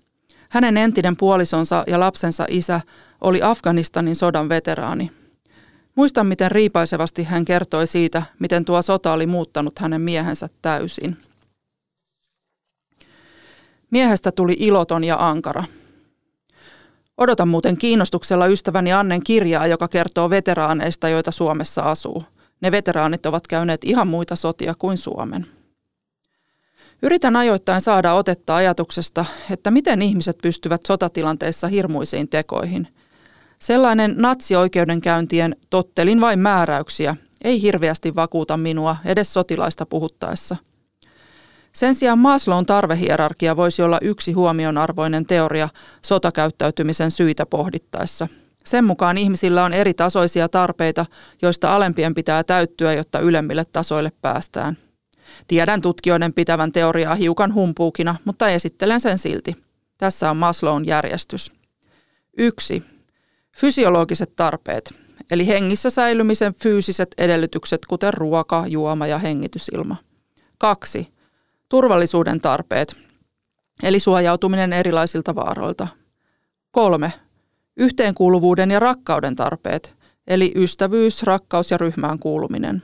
Hänen 0.49 0.76
entinen 0.76 1.16
puolisonsa 1.16 1.85
ja 1.87 2.00
lapsensa 2.00 2.47
isä 2.49 2.81
oli 3.21 3.43
Afganistanin 3.43 4.16
sodan 4.16 4.49
veteraani. 4.49 5.24
Muistan, 5.95 6.27
miten 6.27 6.51
riipaisevasti 6.51 7.25
hän 7.25 7.45
kertoi 7.45 7.87
siitä, 7.87 8.23
miten 8.39 8.65
tuo 8.65 8.83
sota 8.83 9.13
oli 9.13 9.27
muuttanut 9.27 9.79
hänen 9.79 10.01
miehensä 10.01 10.49
täysin. 10.63 11.17
Miehestä 13.91 14.33
tuli 14.33 14.57
iloton 14.59 15.05
ja 15.05 15.29
ankara. 15.29 15.65
Odotan 17.17 17.49
muuten 17.49 17.77
kiinnostuksella 17.77 18.47
ystäväni 18.47 18.93
Annen 18.93 19.23
kirjaa, 19.25 19.67
joka 19.67 19.89
kertoo 19.89 20.31
veteraaneista, 20.31 21.09
joita 21.09 21.31
Suomessa 21.31 21.83
asuu. 21.83 22.25
Ne 22.61 22.73
veteraanit 22.73 23.27
ovat 23.27 23.47
käyneet 23.47 23.85
ihan 23.85 24.09
muita 24.09 24.37
sotia 24.37 24.75
kuin 24.79 24.99
Suomen. 24.99 25.47
Yritän 27.03 27.37
ajoittain 27.37 27.81
saada 27.81 28.15
otetta 28.15 28.57
ajatuksesta, 28.57 29.25
että 29.51 29.71
miten 29.71 30.03
ihmiset 30.03 30.39
pystyvät 30.43 30.81
sotatilanteissa 30.87 31.69
hirmuisiin 31.69 32.29
tekoihin. 32.29 32.94
Sellainen 33.59 34.15
natsioikeudenkäyntien 34.17 35.57
tottelin 35.71 36.21
vain 36.21 36.39
määräyksiä 36.39 37.17
ei 37.45 37.63
hirveästi 37.63 38.15
vakuuta 38.15 38.57
minua 38.57 38.97
edes 39.05 39.33
sotilaista 39.33 39.87
puhuttaessa. 39.87 40.57
Sen 41.73 41.95
sijaan 41.95 42.19
Maslown 42.19 42.67
tarvehierarkia 42.67 43.57
voisi 43.57 43.83
olla 43.83 43.99
yksi 44.03 44.33
huomionarvoinen 44.33 45.27
teoria 45.27 45.69
sotakäyttäytymisen 46.03 47.11
syitä 47.11 47.47
pohdittaessa– 47.47 48.29
sen 48.65 48.85
mukaan 48.85 49.19
ihmisillä 49.19 49.65
on 49.65 49.73
eri 49.73 49.95
tasoisia 49.95 50.49
tarpeita, 50.49 51.07
joista 51.43 51.77
alempien 51.77 52.15
pitää 52.15 52.45
täyttyä, 52.45 52.93
jotta 52.93 53.21
ylemmille 53.21 53.65
tasoille 53.65 54.13
päästään. 54.23 54.77
Tiedän 55.47 55.81
tutkijoiden 55.81 56.33
pitävän 56.33 56.73
teoriaa 56.73 57.15
hiukan 57.15 57.55
humpuukina, 57.55 58.17
mutta 58.25 58.49
esittelen 58.49 59.01
sen 59.01 59.19
silti. 59.19 59.57
Tässä 59.99 60.31
on 60.31 60.37
Maslown 60.37 60.87
järjestys. 60.87 61.53
1. 62.37 62.83
Fysiologiset 63.57 64.37
tarpeet, 64.37 64.95
eli 65.31 65.47
hengissä 65.47 65.91
säilymisen 65.91 66.55
fyysiset 66.55 67.15
edellytykset, 67.19 67.87
kuten 67.87 68.15
ruoka, 68.15 68.67
juoma 68.67 69.07
ja 69.07 69.19
hengitysilma. 69.19 69.97
2. 70.59 71.15
Turvallisuuden 71.69 72.41
tarpeet, 72.41 72.97
eli 73.83 74.01
suojautuminen 74.01 74.73
erilaisilta 74.73 75.35
vaaroilta. 75.35 75.89
3 76.71 77.13
Yhteenkuuluvuuden 77.77 78.71
ja 78.71 78.81
rakkauden 78.81 79.37
tarpeet, 79.37 79.97
eli 80.27 80.53
ystävyys, 80.57 81.23
rakkaus 81.23 81.71
ja 81.71 81.77
ryhmään 81.77 82.19
kuuluminen. 82.19 82.83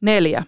4. 0.00 0.44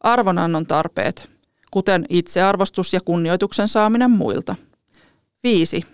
Arvonannon 0.00 0.66
tarpeet, 0.66 1.30
kuten 1.70 2.06
itsearvostus 2.08 2.92
ja 2.92 3.00
kunnioituksen 3.00 3.68
saaminen 3.68 4.10
muilta. 4.10 4.56
5. 5.44 5.84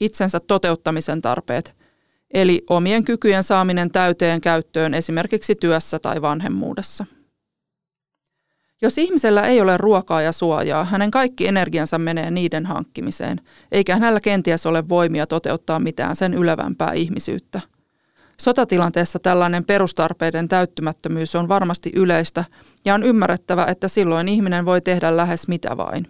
Itsensä 0.00 0.40
toteuttamisen 0.40 1.22
tarpeet, 1.22 1.83
eli 2.34 2.64
omien 2.70 3.04
kykyjen 3.04 3.42
saaminen 3.42 3.90
täyteen 3.90 4.40
käyttöön 4.40 4.94
esimerkiksi 4.94 5.54
työssä 5.54 5.98
tai 5.98 6.22
vanhemmuudessa. 6.22 7.06
Jos 8.82 8.98
ihmisellä 8.98 9.42
ei 9.42 9.60
ole 9.60 9.76
ruokaa 9.76 10.22
ja 10.22 10.32
suojaa, 10.32 10.84
hänen 10.84 11.10
kaikki 11.10 11.46
energiansa 11.46 11.98
menee 11.98 12.30
niiden 12.30 12.66
hankkimiseen, 12.66 13.40
eikä 13.72 13.94
hänellä 13.94 14.20
kenties 14.20 14.66
ole 14.66 14.88
voimia 14.88 15.26
toteuttaa 15.26 15.80
mitään 15.80 16.16
sen 16.16 16.34
ylevämpää 16.34 16.92
ihmisyyttä. 16.92 17.60
Sotatilanteessa 18.40 19.18
tällainen 19.18 19.64
perustarpeiden 19.64 20.48
täyttymättömyys 20.48 21.34
on 21.34 21.48
varmasti 21.48 21.92
yleistä 21.94 22.44
ja 22.84 22.94
on 22.94 23.02
ymmärrettävä, 23.02 23.64
että 23.64 23.88
silloin 23.88 24.28
ihminen 24.28 24.64
voi 24.64 24.80
tehdä 24.80 25.16
lähes 25.16 25.48
mitä 25.48 25.76
vain. 25.76 26.06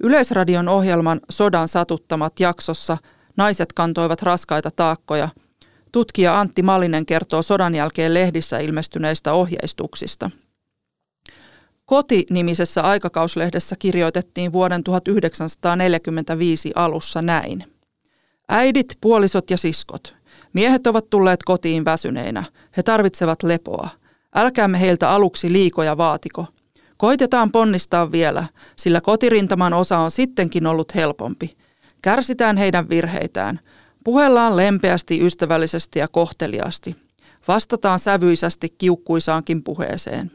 Yleisradion 0.00 0.68
ohjelman 0.68 1.20
Sodan 1.30 1.68
satuttamat 1.68 2.40
jaksossa 2.40 2.96
naiset 3.38 3.72
kantoivat 3.72 4.22
raskaita 4.22 4.70
taakkoja. 4.70 5.28
Tutkija 5.92 6.40
Antti 6.40 6.62
Malinen 6.62 7.06
kertoo 7.06 7.42
sodan 7.42 7.74
jälkeen 7.74 8.14
lehdissä 8.14 8.58
ilmestyneistä 8.58 9.32
ohjeistuksista. 9.32 10.30
Koti-nimisessä 11.84 12.82
aikakauslehdessä 12.82 13.76
kirjoitettiin 13.78 14.52
vuoden 14.52 14.84
1945 14.84 16.72
alussa 16.74 17.22
näin. 17.22 17.64
Äidit, 18.48 18.98
puolisot 19.00 19.50
ja 19.50 19.56
siskot. 19.56 20.14
Miehet 20.52 20.86
ovat 20.86 21.10
tulleet 21.10 21.42
kotiin 21.42 21.84
väsyneinä. 21.84 22.44
He 22.76 22.82
tarvitsevat 22.82 23.42
lepoa. 23.42 23.88
Älkäämme 24.34 24.80
heiltä 24.80 25.10
aluksi 25.10 25.52
liikoja 25.52 25.96
vaatiko. 25.96 26.46
Koitetaan 26.96 27.52
ponnistaa 27.52 28.12
vielä, 28.12 28.44
sillä 28.76 29.00
kotirintaman 29.00 29.72
osa 29.72 29.98
on 29.98 30.10
sittenkin 30.10 30.66
ollut 30.66 30.94
helpompi. 30.94 31.56
Kärsitään 32.02 32.56
heidän 32.56 32.88
virheitään. 32.88 33.60
Puhellaan 34.04 34.56
lempeästi, 34.56 35.26
ystävällisesti 35.26 35.98
ja 35.98 36.08
kohteliaasti. 36.08 36.96
Vastataan 37.48 37.98
sävyisästi 37.98 38.68
kiukkuisaankin 38.78 39.64
puheeseen. 39.64 40.30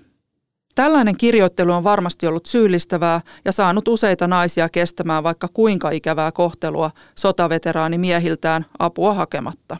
Tällainen 0.76 1.18
kirjoittelu 1.18 1.72
on 1.72 1.84
varmasti 1.84 2.28
ollut 2.28 2.46
syyllistävää 2.46 3.22
ja 3.46 3.52
saanut 3.52 3.88
useita 3.88 4.28
naisia 4.28 4.70
kestämään 4.70 5.24
vaikka 5.24 5.48
kuinka 5.54 5.90
ikävää 5.90 6.32
kohtelua 6.32 6.92
sotaveteraanimiehiltään 7.16 8.66
apua 8.80 9.14
hakematta. 9.14 9.78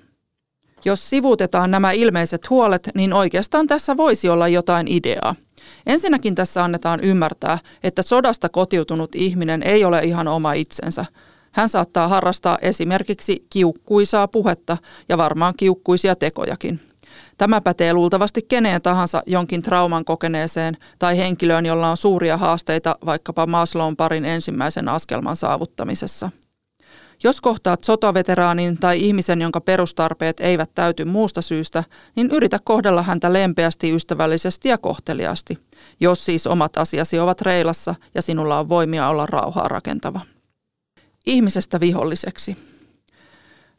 Jos 0.86 1.10
sivuutetaan 1.10 1.72
nämä 1.72 1.92
ilmeiset 1.92 2.50
huolet, 2.50 2.90
niin 2.96 3.14
oikeastaan 3.14 3.68
tässä 3.68 3.98
voisi 3.98 4.30
olla 4.30 4.48
jotain 4.48 4.88
ideaa. 4.88 5.36
Ensinnäkin 5.86 6.36
tässä 6.36 6.64
annetaan 6.64 7.00
ymmärtää, 7.04 7.60
että 7.84 8.02
sodasta 8.02 8.50
kotiutunut 8.50 9.16
ihminen 9.16 9.64
ei 9.64 9.86
ole 9.86 10.04
ihan 10.04 10.28
oma 10.28 10.54
itsensä. 10.54 11.06
Hän 11.54 11.70
saattaa 11.70 12.08
harrastaa 12.08 12.58
esimerkiksi 12.62 13.46
kiukkuisaa 13.50 14.28
puhetta 14.28 14.78
ja 15.10 15.18
varmaan 15.18 15.54
kiukkuisia 15.58 16.16
tekojakin. 16.16 16.80
Tämä 17.38 17.62
pätee 17.62 17.94
luultavasti 17.94 18.42
keneen 18.42 18.82
tahansa 18.82 19.24
jonkin 19.26 19.62
trauman 19.62 20.06
kokeneeseen 20.06 20.78
tai 21.00 21.18
henkilöön, 21.18 21.66
jolla 21.66 21.90
on 21.90 21.98
suuria 21.98 22.38
haasteita 22.38 22.96
vaikkapa 23.06 23.48
Maslown 23.48 23.96
parin 23.96 24.26
ensimmäisen 24.26 24.90
askelman 24.90 25.36
saavuttamisessa. 25.36 26.32
Jos 27.24 27.42
kohtaat 27.42 27.84
sotaveteraanin 27.84 28.78
tai 28.78 29.00
ihmisen, 29.00 29.42
jonka 29.42 29.62
perustarpeet 29.62 30.40
eivät 30.40 30.70
täyty 30.76 31.06
muusta 31.06 31.42
syystä, 31.42 31.84
niin 32.16 32.32
yritä 32.32 32.60
kohdella 32.64 33.04
häntä 33.04 33.34
lempeästi, 33.34 33.96
ystävällisesti 33.96 34.70
ja 34.70 34.78
kohteliaasti, 34.78 35.58
jos 36.00 36.26
siis 36.26 36.48
omat 36.48 36.78
asiasi 36.78 37.20
ovat 37.20 37.42
reilassa 37.42 37.96
ja 38.16 38.22
sinulla 38.22 38.60
on 38.60 38.70
voimia 38.70 39.08
olla 39.08 39.26
rauhaa 39.26 39.68
rakentava. 39.68 40.22
Ihmisestä 41.26 41.80
viholliseksi. 41.80 42.58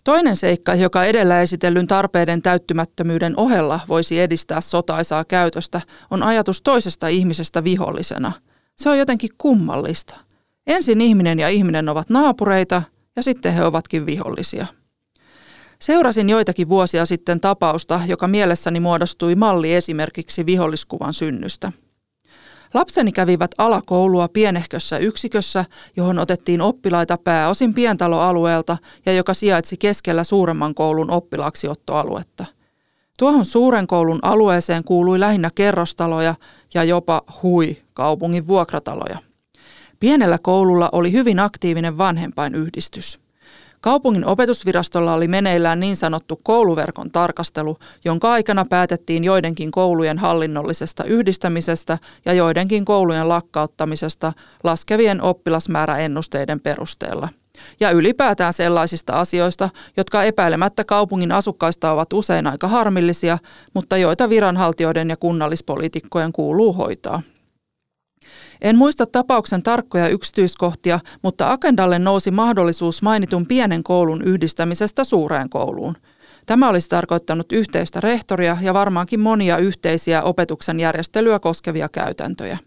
Toinen 0.04 0.36
seikka, 0.36 0.74
joka 0.74 1.04
edellä 1.04 1.40
esitellyn 1.40 1.86
tarpeiden 1.86 2.42
täyttymättömyyden 2.42 3.34
ohella 3.36 3.80
voisi 3.88 4.20
edistää 4.20 4.60
sotaisaa 4.60 5.24
käytöstä, 5.24 5.80
on 6.10 6.22
ajatus 6.22 6.62
toisesta 6.62 7.08
ihmisestä 7.08 7.64
vihollisena. 7.64 8.32
Se 8.76 8.90
on 8.90 8.98
jotenkin 8.98 9.30
kummallista. 9.38 10.16
Ensin 10.66 11.00
ihminen 11.00 11.38
ja 11.38 11.48
ihminen 11.48 11.88
ovat 11.88 12.10
naapureita 12.10 12.82
ja 13.16 13.22
sitten 13.22 13.52
he 13.52 13.64
ovatkin 13.64 14.06
vihollisia. 14.06 14.66
Seurasin 15.78 16.30
joitakin 16.30 16.68
vuosia 16.68 17.06
sitten 17.06 17.40
tapausta, 17.40 18.00
joka 18.06 18.28
mielessäni 18.28 18.80
muodostui 18.80 19.34
malli 19.34 19.74
esimerkiksi 19.74 20.46
viholliskuvan 20.46 21.14
synnystä– 21.14 21.72
Lapseni 22.74 23.12
kävivät 23.12 23.50
alakoulua 23.58 24.28
pienehkössä 24.28 24.98
yksikössä, 24.98 25.64
johon 25.96 26.18
otettiin 26.18 26.60
oppilaita 26.60 27.18
pääosin 27.18 27.74
pientaloalueelta 27.74 28.76
ja 29.06 29.12
joka 29.12 29.34
sijaitsi 29.34 29.76
keskellä 29.76 30.24
suuremman 30.24 30.74
koulun 30.74 31.10
oppilaaksiottoaluetta. 31.10 32.44
Tuohon 33.18 33.44
suuren 33.44 33.86
koulun 33.86 34.18
alueeseen 34.22 34.84
kuului 34.84 35.20
lähinnä 35.20 35.50
kerrostaloja 35.54 36.34
ja 36.74 36.84
jopa 36.84 37.22
hui 37.42 37.76
kaupungin 37.92 38.46
vuokrataloja. 38.46 39.18
Pienellä 40.00 40.38
koululla 40.38 40.88
oli 40.92 41.12
hyvin 41.12 41.40
aktiivinen 41.40 41.98
vanhempainyhdistys. 41.98 43.23
Kaupungin 43.84 44.26
opetusvirastolla 44.26 45.14
oli 45.14 45.28
meneillään 45.28 45.80
niin 45.80 45.96
sanottu 45.96 46.40
kouluverkon 46.42 47.10
tarkastelu, 47.10 47.76
jonka 48.04 48.32
aikana 48.32 48.64
päätettiin 48.64 49.24
joidenkin 49.24 49.70
koulujen 49.70 50.18
hallinnollisesta 50.18 51.04
yhdistämisestä 51.04 51.98
ja 52.24 52.32
joidenkin 52.32 52.84
koulujen 52.84 53.28
lakkauttamisesta 53.28 54.32
laskevien 54.62 55.22
oppilasmääräennusteiden 55.22 56.60
perusteella. 56.60 57.28
Ja 57.80 57.90
ylipäätään 57.90 58.52
sellaisista 58.52 59.12
asioista, 59.12 59.70
jotka 59.96 60.22
epäilemättä 60.22 60.84
kaupungin 60.84 61.32
asukkaista 61.32 61.92
ovat 61.92 62.12
usein 62.12 62.46
aika 62.46 62.68
harmillisia, 62.68 63.38
mutta 63.74 63.96
joita 63.96 64.28
viranhaltijoiden 64.28 65.10
ja 65.10 65.16
kunnallispoliitikkojen 65.16 66.32
kuuluu 66.32 66.72
hoitaa. 66.72 67.22
En 68.64 68.76
muista 68.76 69.06
tapauksen 69.06 69.62
tarkkoja 69.62 70.08
yksityiskohtia, 70.08 71.00
mutta 71.22 71.52
agendalle 71.52 71.98
nousi 71.98 72.30
mahdollisuus 72.30 73.02
mainitun 73.02 73.46
pienen 73.46 73.82
koulun 73.82 74.22
yhdistämisestä 74.22 75.04
suureen 75.04 75.48
kouluun. 75.48 75.94
Tämä 76.46 76.68
olisi 76.68 76.88
tarkoittanut 76.88 77.52
yhteistä 77.52 78.00
rehtoria 78.00 78.56
ja 78.60 78.74
varmaankin 78.74 79.20
monia 79.20 79.58
yhteisiä 79.58 80.22
opetuksen 80.22 80.80
järjestelyä 80.80 81.38
koskevia 81.38 81.88
käytäntöjä. 81.88 82.58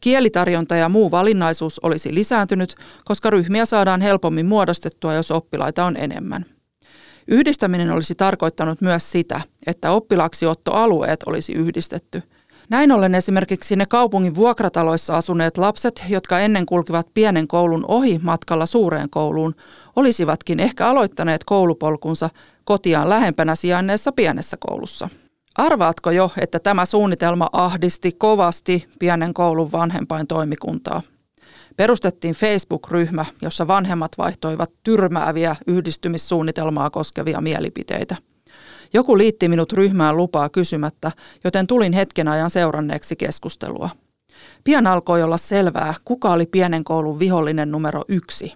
Kielitarjonta 0.00 0.76
ja 0.76 0.88
muu 0.88 1.10
valinnaisuus 1.10 1.78
olisi 1.78 2.14
lisääntynyt, 2.14 2.74
koska 3.04 3.30
ryhmiä 3.30 3.64
saadaan 3.64 4.00
helpommin 4.00 4.46
muodostettua, 4.46 5.14
jos 5.14 5.30
oppilaita 5.30 5.84
on 5.84 5.96
enemmän. 5.96 6.44
Yhdistäminen 7.28 7.90
olisi 7.90 8.14
tarkoittanut 8.14 8.80
myös 8.80 9.10
sitä, 9.10 9.40
että 9.66 9.90
oppilaaksiottoalueet 9.90 11.20
olisi 11.26 11.52
yhdistetty– 11.52 12.22
näin 12.70 12.92
ollen 12.92 13.14
esimerkiksi 13.14 13.76
ne 13.76 13.86
kaupungin 13.86 14.34
vuokrataloissa 14.34 15.16
asuneet 15.16 15.58
lapset, 15.58 16.04
jotka 16.08 16.40
ennen 16.40 16.66
kulkivat 16.66 17.06
pienen 17.14 17.48
koulun 17.48 17.84
ohi 17.88 18.20
matkalla 18.22 18.66
suureen 18.66 19.10
kouluun, 19.10 19.54
olisivatkin 19.96 20.60
ehkä 20.60 20.88
aloittaneet 20.88 21.44
koulupolkunsa 21.44 22.30
kotiaan 22.64 23.08
lähempänä 23.08 23.54
sijainneessa 23.54 24.12
pienessä 24.12 24.56
koulussa. 24.60 25.08
Arvaatko 25.54 26.10
jo, 26.10 26.30
että 26.40 26.58
tämä 26.58 26.86
suunnitelma 26.86 27.48
ahdisti 27.52 28.12
kovasti 28.12 28.88
pienen 28.98 29.34
koulun 29.34 29.72
vanhempain 29.72 30.26
toimikuntaa? 30.26 31.02
Perustettiin 31.76 32.34
Facebook-ryhmä, 32.34 33.24
jossa 33.42 33.68
vanhemmat 33.68 34.12
vaihtoivat 34.18 34.70
tyrmääviä 34.82 35.56
yhdistymissuunnitelmaa 35.66 36.90
koskevia 36.90 37.40
mielipiteitä. 37.40 38.16
Joku 38.96 39.18
liitti 39.18 39.48
minut 39.48 39.72
ryhmään 39.72 40.16
lupaa 40.16 40.48
kysymättä, 40.48 41.12
joten 41.44 41.66
tulin 41.66 41.92
hetken 41.92 42.28
ajan 42.28 42.50
seuranneeksi 42.50 43.16
keskustelua. 43.16 43.90
Pian 44.64 44.86
alkoi 44.86 45.22
olla 45.22 45.36
selvää, 45.36 45.94
kuka 46.04 46.32
oli 46.32 46.46
pienen 46.46 46.84
koulun 46.84 47.18
vihollinen 47.18 47.70
numero 47.70 48.02
yksi. 48.08 48.52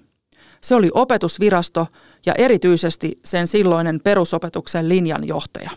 Se 0.61 0.75
oli 0.75 0.91
opetusvirasto 0.95 1.87
ja 2.27 2.35
erityisesti 2.39 3.19
sen 3.25 3.47
silloinen 3.47 4.01
perusopetuksen 4.05 4.89
linjanjohtaja. 4.89 5.71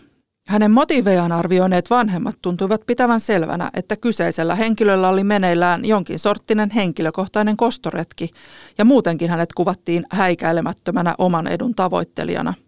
Hänen 0.48 0.70
motiivejaan 0.70 1.32
arvioineet 1.32 1.90
vanhemmat 1.90 2.36
tuntuivat 2.42 2.86
pitävän 2.86 3.20
selvänä, 3.20 3.70
että 3.74 3.96
kyseisellä 3.96 4.54
henkilöllä 4.54 5.08
oli 5.08 5.24
meneillään 5.24 5.84
jonkin 5.84 6.18
sorttinen 6.18 6.70
henkilökohtainen 6.70 7.56
kostoretki, 7.56 8.30
ja 8.78 8.84
muutenkin 8.84 9.30
hänet 9.30 9.52
kuvattiin 9.52 10.04
häikäilemättömänä 10.10 11.14
oman 11.18 11.46
edun 11.46 11.74
tavoittelijana– 11.74 12.54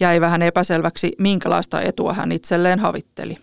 jäi 0.00 0.20
vähän 0.20 0.42
epäselväksi, 0.42 1.12
minkälaista 1.18 1.82
etua 1.82 2.14
hän 2.14 2.32
itselleen 2.32 2.78
havitteli. 2.78 3.38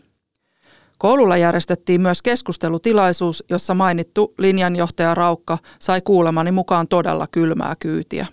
Koululla 0.98 1.38
järjestettiin 1.38 2.02
myös 2.02 2.22
keskustelutilaisuus, 2.22 3.44
jossa 3.50 3.74
mainittu 3.74 4.34
linjanjohtaja 4.38 5.16
Raukka 5.16 5.58
sai 5.80 6.02
kuulemani 6.02 6.52
mukaan 6.52 6.88
todella 6.88 7.28
kylmää 7.32 7.76
kyytiä. 7.80 8.26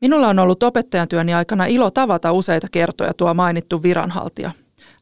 Minulla 0.00 0.28
on 0.28 0.38
ollut 0.38 0.62
opettajan 0.62 1.08
työni 1.08 1.34
aikana 1.34 1.66
ilo 1.66 1.90
tavata 1.90 2.32
useita 2.32 2.66
kertoja 2.72 3.14
tuo 3.14 3.34
mainittu 3.34 3.82
viranhaltija. 3.82 4.50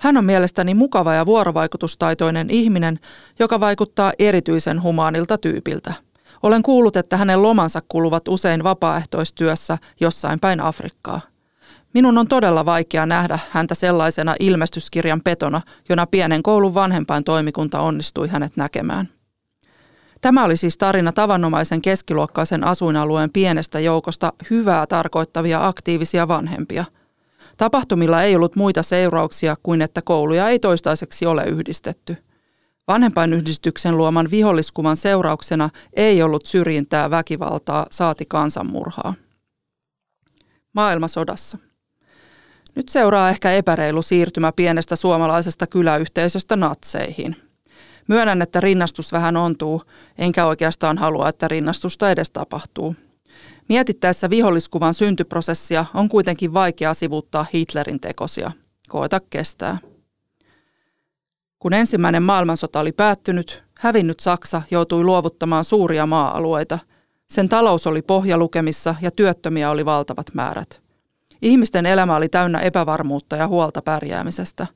Hän 0.00 0.16
on 0.16 0.24
mielestäni 0.24 0.74
mukava 0.74 1.14
ja 1.14 1.26
vuorovaikutustaitoinen 1.26 2.50
ihminen, 2.50 2.98
joka 3.38 3.60
vaikuttaa 3.60 4.12
erityisen 4.18 4.82
humaanilta 4.82 5.38
tyypiltä. 5.38 5.94
Olen 6.42 6.62
kuullut, 6.62 6.96
että 6.96 7.16
hänen 7.16 7.42
lomansa 7.42 7.82
kuluvat 7.88 8.28
usein 8.28 8.64
vapaaehtoistyössä 8.64 9.78
jossain 10.00 10.40
päin 10.40 10.60
Afrikkaa. 10.60 11.20
Minun 11.96 12.18
on 12.18 12.28
todella 12.28 12.66
vaikea 12.66 13.06
nähdä 13.06 13.38
häntä 13.50 13.74
sellaisena 13.74 14.34
ilmestyskirjan 14.40 15.20
petona, 15.24 15.60
jona 15.88 16.06
pienen 16.06 16.42
koulun 16.42 16.74
vanhempain 16.74 17.24
toimikunta 17.24 17.80
onnistui 17.80 18.28
hänet 18.28 18.56
näkemään. 18.56 19.08
Tämä 20.20 20.44
oli 20.44 20.56
siis 20.56 20.78
tarina 20.78 21.12
tavanomaisen 21.12 21.82
keskiluokkaisen 21.82 22.64
asuinalueen 22.64 23.30
pienestä 23.30 23.80
joukosta 23.80 24.32
hyvää 24.50 24.86
tarkoittavia 24.86 25.66
aktiivisia 25.66 26.28
vanhempia. 26.28 26.84
Tapahtumilla 27.56 28.22
ei 28.22 28.36
ollut 28.36 28.56
muita 28.56 28.82
seurauksia 28.82 29.56
kuin 29.62 29.82
että 29.82 30.02
kouluja 30.02 30.48
ei 30.48 30.58
toistaiseksi 30.58 31.26
ole 31.26 31.44
yhdistetty. 31.44 32.16
Vanhempainyhdistyksen 32.88 33.96
luoman 33.96 34.30
viholliskuvan 34.30 34.96
seurauksena 34.96 35.70
ei 35.92 36.22
ollut 36.22 36.46
syrjintää, 36.46 37.10
väkivaltaa, 37.10 37.86
saati 37.90 38.24
kansanmurhaa. 38.28 39.14
Maailmasodassa. 40.72 41.65
Nyt 42.76 42.88
seuraa 42.88 43.30
ehkä 43.30 43.52
epäreilu 43.52 44.02
siirtymä 44.02 44.52
pienestä 44.52 44.96
suomalaisesta 44.96 45.66
kyläyhteisöstä 45.66 46.56
natseihin. 46.56 47.36
Myönnän, 48.08 48.42
että 48.42 48.60
rinnastus 48.60 49.12
vähän 49.12 49.36
ontuu, 49.36 49.82
enkä 50.18 50.46
oikeastaan 50.46 50.98
halua, 50.98 51.28
että 51.28 51.48
rinnastusta 51.48 52.10
edes 52.10 52.30
tapahtuu. 52.30 52.96
Mietittäessä 53.68 54.30
viholliskuvan 54.30 54.94
syntyprosessia 54.94 55.84
on 55.94 56.08
kuitenkin 56.08 56.54
vaikea 56.54 56.94
sivuttaa 56.94 57.46
Hitlerin 57.54 58.00
tekosia. 58.00 58.52
Koeta 58.88 59.20
kestää. 59.30 59.78
Kun 61.58 61.72
ensimmäinen 61.72 62.22
maailmansota 62.22 62.80
oli 62.80 62.92
päättynyt, 62.92 63.64
hävinnyt 63.78 64.20
Saksa 64.20 64.62
joutui 64.70 65.04
luovuttamaan 65.04 65.64
suuria 65.64 66.06
maa-alueita. 66.06 66.78
Sen 67.30 67.48
talous 67.48 67.86
oli 67.86 68.02
pohjalukemissa 68.02 68.94
ja 69.02 69.10
työttömiä 69.10 69.70
oli 69.70 69.84
valtavat 69.84 70.26
määrät. 70.34 70.85
Ihmisten 71.42 71.86
elämä 71.86 72.16
oli 72.16 72.28
täynnä 72.28 72.60
epävarmuutta 72.60 73.36
ja 73.36 73.48
huolta 73.48 73.82
pärjäämisestä. 73.82 74.66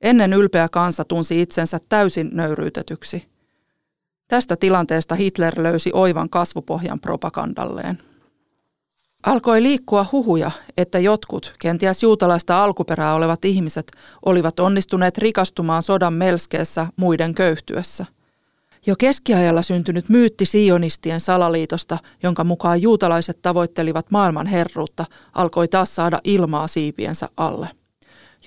Ennen 0.00 0.32
ylpeä 0.32 0.68
kansa 0.68 1.04
tunsi 1.04 1.42
itsensä 1.42 1.80
täysin 1.88 2.30
nöyryytetyksi. 2.32 3.28
Tästä 4.28 4.56
tilanteesta 4.56 5.14
Hitler 5.14 5.54
löysi 5.56 5.90
oivan 5.94 6.30
kasvupohjan 6.30 7.00
propagandalleen. 7.00 7.98
Alkoi 9.26 9.62
liikkua 9.62 10.06
huhuja, 10.12 10.50
että 10.76 10.98
jotkut, 10.98 11.54
kenties 11.58 12.02
juutalaista 12.02 12.64
alkuperää 12.64 13.14
olevat 13.14 13.44
ihmiset, 13.44 13.92
olivat 14.26 14.60
onnistuneet 14.60 15.18
rikastumaan 15.18 15.82
sodan 15.82 16.14
melskeessä 16.14 16.86
muiden 16.96 17.34
köyhtyessä. 17.34 18.06
Jo 18.86 18.94
keskiajalla 18.98 19.62
syntynyt 19.62 20.08
myytti 20.08 20.46
sionistien 20.46 21.20
salaliitosta, 21.20 21.98
jonka 22.22 22.44
mukaan 22.44 22.82
juutalaiset 22.82 23.38
tavoittelivat 23.42 24.10
maailman 24.10 24.46
herruutta, 24.46 25.04
alkoi 25.32 25.68
taas 25.68 25.94
saada 25.94 26.20
ilmaa 26.24 26.68
siipiensä 26.68 27.28
alle. 27.36 27.68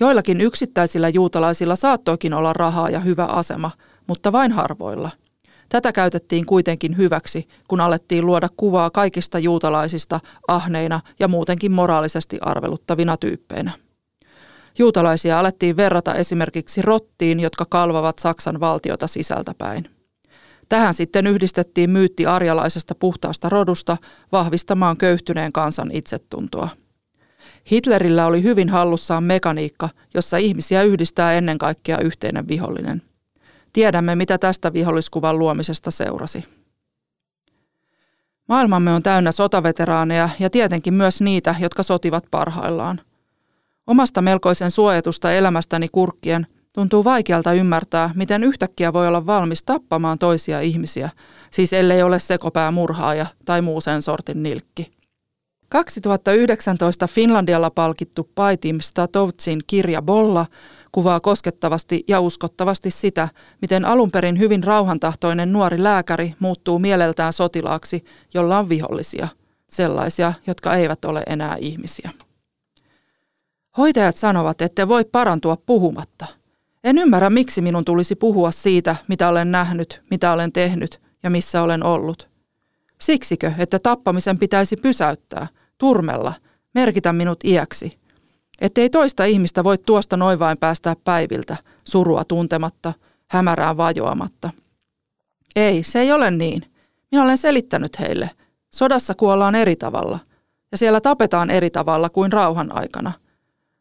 Joillakin 0.00 0.40
yksittäisillä 0.40 1.08
juutalaisilla 1.08 1.76
saattoikin 1.76 2.34
olla 2.34 2.52
rahaa 2.52 2.90
ja 2.90 3.00
hyvä 3.00 3.24
asema, 3.24 3.70
mutta 4.06 4.32
vain 4.32 4.52
harvoilla. 4.52 5.10
Tätä 5.68 5.92
käytettiin 5.92 6.46
kuitenkin 6.46 6.96
hyväksi, 6.96 7.48
kun 7.68 7.80
alettiin 7.80 8.26
luoda 8.26 8.48
kuvaa 8.56 8.90
kaikista 8.90 9.38
juutalaisista 9.38 10.20
ahneina 10.48 11.00
ja 11.18 11.28
muutenkin 11.28 11.72
moraalisesti 11.72 12.38
arveluttavina 12.40 13.16
tyyppeinä. 13.16 13.72
Juutalaisia 14.78 15.38
alettiin 15.38 15.76
verrata 15.76 16.14
esimerkiksi 16.14 16.82
rottiin, 16.82 17.40
jotka 17.40 17.64
kalvavat 17.68 18.18
Saksan 18.18 18.60
valtiota 18.60 19.06
sisältäpäin. 19.06 19.99
Tähän 20.70 20.94
sitten 20.94 21.26
yhdistettiin 21.26 21.90
myytti 21.90 22.26
arjalaisesta 22.26 22.94
puhtaasta 22.94 23.48
rodusta 23.48 23.96
vahvistamaan 24.32 24.96
köyhtyneen 24.96 25.52
kansan 25.52 25.90
itsetuntoa. 25.92 26.68
Hitlerillä 27.72 28.26
oli 28.26 28.42
hyvin 28.42 28.68
hallussaan 28.68 29.24
mekaniikka, 29.24 29.88
jossa 30.14 30.36
ihmisiä 30.36 30.82
yhdistää 30.82 31.32
ennen 31.32 31.58
kaikkea 31.58 31.98
yhteinen 31.98 32.48
vihollinen. 32.48 33.02
Tiedämme, 33.72 34.16
mitä 34.16 34.38
tästä 34.38 34.72
viholliskuvan 34.72 35.38
luomisesta 35.38 35.90
seurasi. 35.90 36.44
Maailmamme 38.48 38.92
on 38.92 39.02
täynnä 39.02 39.32
sotaveteraaneja 39.32 40.28
ja 40.38 40.50
tietenkin 40.50 40.94
myös 40.94 41.20
niitä, 41.20 41.54
jotka 41.60 41.82
sotivat 41.82 42.24
parhaillaan. 42.30 43.00
Omasta 43.86 44.22
melkoisen 44.22 44.70
suojatusta 44.70 45.32
elämästäni 45.32 45.88
kurkkien 45.88 46.46
tuntuu 46.72 47.04
vaikealta 47.04 47.52
ymmärtää, 47.52 48.10
miten 48.14 48.44
yhtäkkiä 48.44 48.92
voi 48.92 49.08
olla 49.08 49.26
valmis 49.26 49.62
tappamaan 49.62 50.18
toisia 50.18 50.60
ihmisiä, 50.60 51.10
siis 51.50 51.72
ellei 51.72 52.02
ole 52.02 52.18
sekopää 52.18 52.70
murhaaja 52.70 53.26
tai 53.44 53.62
muu 53.62 53.80
sen 53.80 54.02
sortin 54.02 54.42
nilkki. 54.42 54.90
2019 55.68 57.06
Finlandialla 57.06 57.70
palkittu 57.70 58.30
Paitim 58.34 58.80
Statovtsin 58.80 59.60
kirja 59.66 60.02
Bolla 60.02 60.46
kuvaa 60.92 61.20
koskettavasti 61.20 62.04
ja 62.08 62.20
uskottavasti 62.20 62.90
sitä, 62.90 63.28
miten 63.62 63.84
alunperin 63.84 64.38
hyvin 64.38 64.62
rauhantahtoinen 64.62 65.52
nuori 65.52 65.82
lääkäri 65.82 66.34
muuttuu 66.38 66.78
mieleltään 66.78 67.32
sotilaaksi, 67.32 68.04
jolla 68.34 68.58
on 68.58 68.68
vihollisia, 68.68 69.28
sellaisia, 69.68 70.32
jotka 70.46 70.74
eivät 70.74 71.04
ole 71.04 71.22
enää 71.26 71.56
ihmisiä. 71.58 72.10
Hoitajat 73.78 74.16
sanovat, 74.16 74.62
että 74.62 74.88
voi 74.88 75.04
parantua 75.04 75.56
puhumatta. 75.56 76.39
En 76.84 76.98
ymmärrä, 76.98 77.30
miksi 77.30 77.60
minun 77.60 77.84
tulisi 77.84 78.14
puhua 78.14 78.50
siitä, 78.50 78.96
mitä 79.08 79.28
olen 79.28 79.52
nähnyt, 79.52 80.02
mitä 80.10 80.32
olen 80.32 80.52
tehnyt 80.52 81.00
ja 81.22 81.30
missä 81.30 81.62
olen 81.62 81.82
ollut. 81.82 82.28
Siksikö, 83.00 83.52
että 83.58 83.78
tappamisen 83.78 84.38
pitäisi 84.38 84.76
pysäyttää, 84.76 85.46
turmella, 85.78 86.32
merkitä 86.74 87.12
minut 87.12 87.44
iäksi– 87.44 87.96
Ettei 88.60 88.90
toista 88.90 89.24
ihmistä 89.24 89.64
voi 89.64 89.78
tuosta 89.78 90.16
noin 90.16 90.38
vain 90.38 90.58
päästää 90.58 90.96
päiviltä, 91.04 91.56
surua 91.84 92.24
tuntematta, 92.24 92.92
hämärään 93.28 93.76
vajoamatta. 93.76 94.50
Ei, 95.56 95.82
se 95.82 96.00
ei 96.00 96.12
ole 96.12 96.30
niin. 96.30 96.62
Minä 97.10 97.24
olen 97.24 97.38
selittänyt 97.38 98.00
heille. 98.00 98.30
Sodassa 98.70 99.14
kuollaan 99.14 99.54
eri 99.54 99.76
tavalla, 99.76 100.18
ja 100.72 100.78
siellä 100.78 101.00
tapetaan 101.00 101.50
eri 101.50 101.70
tavalla 101.70 102.10
kuin 102.10 102.32
rauhan 102.32 102.76
aikana. 102.76 103.12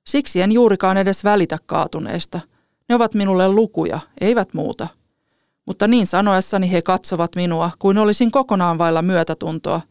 Siksi 0.07 0.41
en 0.41 0.51
juurikaan 0.51 0.97
edes 0.97 1.23
välitä 1.23 1.57
kaatuneista. 1.65 2.39
Ne 2.89 2.95
ovat 2.95 3.13
minulle 3.13 3.53
lukuja, 3.53 3.99
eivät 4.21 4.53
muuta. 4.53 4.87
Mutta 5.65 5.87
niin 5.87 6.07
sanoessani 6.07 6.71
he 6.71 6.81
katsovat 6.81 7.35
minua, 7.35 7.71
kuin 7.79 7.97
olisin 7.97 8.31
kokonaan 8.31 8.77
vailla 8.77 9.01
myötätuntoa, 9.01 9.81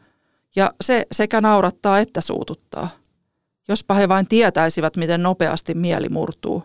ja 0.57 0.73
se 0.81 1.07
sekä 1.13 1.41
naurattaa 1.41 1.99
että 1.99 2.21
suututtaa. 2.21 2.89
Jospa 3.69 3.95
he 3.95 4.09
vain 4.09 4.29
tietäisivät, 4.29 4.97
miten 4.97 5.23
nopeasti 5.23 5.75
mieli 5.75 6.09
murtuu, 6.09 6.63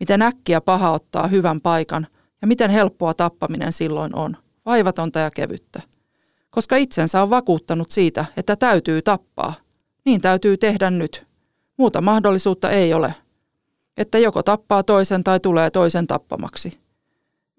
miten 0.00 0.22
äkkiä 0.22 0.60
paha 0.60 0.90
ottaa 0.90 1.26
hyvän 1.26 1.60
paikan 1.60 2.06
ja 2.42 2.48
miten 2.48 2.70
helppoa 2.70 3.14
tappaminen 3.14 3.72
silloin 3.72 4.14
on, 4.14 4.36
vaivatonta 4.66 5.18
ja 5.18 5.30
kevyttä. 5.30 5.82
Koska 6.50 6.76
itsensä 6.76 7.22
on 7.22 7.30
vakuuttanut 7.30 7.90
siitä, 7.90 8.24
että 8.36 8.56
täytyy 8.56 9.02
tappaa, 9.02 9.54
niin 10.04 10.20
täytyy 10.20 10.56
tehdä 10.56 10.90
nyt. 10.90 11.26
Muuta 11.76 12.00
mahdollisuutta 12.00 12.70
ei 12.70 12.94
ole. 12.94 13.14
Että 13.96 14.18
joko 14.18 14.42
tappaa 14.42 14.82
toisen 14.82 15.24
tai 15.24 15.40
tulee 15.40 15.70
toisen 15.70 16.06
tappamaksi. 16.06 16.78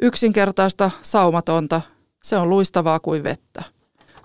Yksinkertaista, 0.02 0.91
saumatonta, 1.02 1.82
se 2.23 2.38
on 2.38 2.50
luistavaa 2.50 3.00
kuin 3.00 3.23
vettä. 3.23 3.63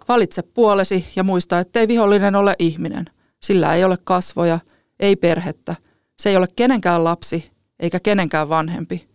Valitse 0.08 0.42
puolesi 0.42 1.06
ja 1.16 1.24
muista, 1.24 1.58
ettei 1.58 1.88
vihollinen 1.88 2.34
ole 2.34 2.54
ihminen– 2.58 3.04
sillä 3.42 3.74
ei 3.74 3.84
ole 3.84 3.98
kasvoja, 4.04 4.58
ei 5.00 5.16
perhettä. 5.16 5.74
Se 6.20 6.30
ei 6.30 6.36
ole 6.36 6.46
kenenkään 6.56 7.04
lapsi 7.04 7.50
eikä 7.80 8.00
kenenkään 8.00 8.48
vanhempi. 8.48 9.08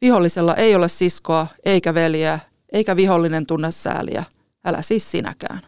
Vihollisella 0.00 0.54
ei 0.54 0.74
ole 0.74 0.88
siskoa 0.88 1.46
eikä 1.64 1.94
veljeä, 1.94 2.38
eikä 2.72 2.96
vihollinen 2.96 3.46
tunne 3.46 3.70
sääliä. 3.70 4.24
Älä 4.64 4.82
siis 4.82 5.10
sinäkään. 5.10 5.60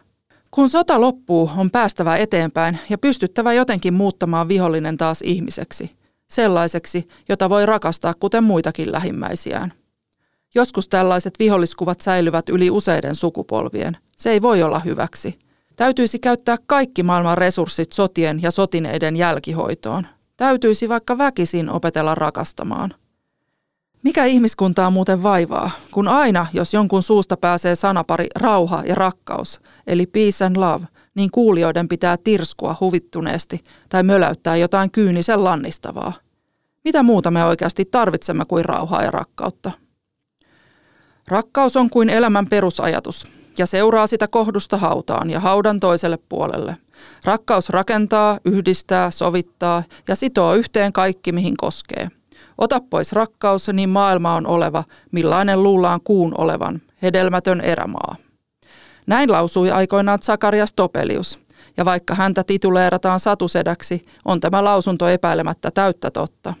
Kun 0.51 0.69
sota 0.69 1.01
loppuu, 1.01 1.51
on 1.57 1.71
päästävä 1.71 2.15
eteenpäin 2.15 2.79
ja 2.89 2.97
pystyttävä 2.97 3.53
jotenkin 3.53 3.93
muuttamaan 3.93 4.47
vihollinen 4.47 4.97
taas 4.97 5.21
ihmiseksi. 5.21 5.91
Sellaiseksi, 6.27 7.05
jota 7.29 7.49
voi 7.49 7.65
rakastaa 7.65 8.13
kuten 8.13 8.43
muitakin 8.43 8.91
lähimmäisiään. 8.91 9.73
Joskus 10.55 10.89
tällaiset 10.89 11.33
viholliskuvat 11.39 12.01
säilyvät 12.01 12.49
yli 12.49 12.69
useiden 12.69 13.15
sukupolvien. 13.15 13.97
Se 14.17 14.31
ei 14.31 14.41
voi 14.41 14.63
olla 14.63 14.79
hyväksi. 14.79 15.39
Täytyisi 15.75 16.19
käyttää 16.19 16.55
kaikki 16.65 17.03
maailman 17.03 17.37
resurssit 17.37 17.91
sotien 17.91 18.41
ja 18.41 18.51
sotineiden 18.51 19.15
jälkihoitoon. 19.15 20.07
Täytyisi 20.37 20.89
vaikka 20.89 21.17
väkisin 21.17 21.69
opetella 21.69 22.15
rakastamaan. 22.15 22.93
Mikä 24.03 24.25
ihmiskuntaa 24.25 24.89
muuten 24.89 25.23
vaivaa, 25.23 25.71
kun 25.91 26.07
aina, 26.07 26.47
jos 26.53 26.73
jonkun 26.73 27.03
suusta 27.03 27.37
pääsee 27.37 27.75
sanapari 27.75 28.27
rauha 28.35 28.83
ja 28.85 28.95
rakkaus, 28.95 29.61
eli 29.87 30.05
peace 30.05 30.45
and 30.45 30.55
love, 30.55 30.87
niin 31.17 31.31
kuulijoiden 31.31 31.87
pitää 31.87 32.17
tirskua 32.17 32.75
huvittuneesti 32.79 33.63
tai 33.89 34.03
möläyttää 34.03 34.55
jotain 34.55 34.91
kyynisen 34.91 35.43
lannistavaa. 35.43 36.13
Mitä 36.83 37.03
muuta 37.03 37.31
me 37.31 37.45
oikeasti 37.45 37.85
tarvitsemme 37.85 38.45
kuin 38.45 38.65
rauhaa 38.65 39.03
ja 39.03 39.11
rakkautta? 39.11 39.71
Rakkaus 41.27 41.75
on 41.75 41.89
kuin 41.89 42.09
elämän 42.09 42.45
perusajatus, 42.45 43.27
ja 43.57 43.65
seuraa 43.65 44.07
sitä 44.07 44.27
kohdusta 44.27 44.77
hautaan 44.77 45.29
ja 45.29 45.39
haudan 45.39 45.79
toiselle 45.79 46.17
puolelle. 46.29 46.77
Rakkaus 47.25 47.69
rakentaa, 47.69 48.39
yhdistää, 48.45 49.11
sovittaa 49.11 49.83
ja 50.07 50.15
sitoo 50.15 50.53
yhteen 50.53 50.93
kaikki, 50.93 51.31
mihin 51.31 51.57
koskee. 51.57 52.09
Ota 52.57 52.81
pois 52.89 53.13
rakkaus, 53.13 53.67
niin 53.73 53.89
maailma 53.89 54.35
on 54.35 54.47
oleva, 54.47 54.83
millainen 55.11 55.63
luullaan 55.63 55.99
kuun 56.03 56.33
olevan, 56.37 56.81
hedelmätön 57.01 57.61
erämaa. 57.61 58.15
Näin 59.07 59.31
lausui 59.31 59.71
aikoinaan 59.71 60.19
Zakarias 60.23 60.73
Topelius. 60.73 61.39
Ja 61.77 61.85
vaikka 61.85 62.15
häntä 62.15 62.43
tituleerataan 62.43 63.19
satusedäksi, 63.19 64.01
on 64.25 64.39
tämä 64.39 64.63
lausunto 64.63 65.07
epäilemättä 65.07 65.71
täyttä 65.71 66.11
totta. 66.11 66.53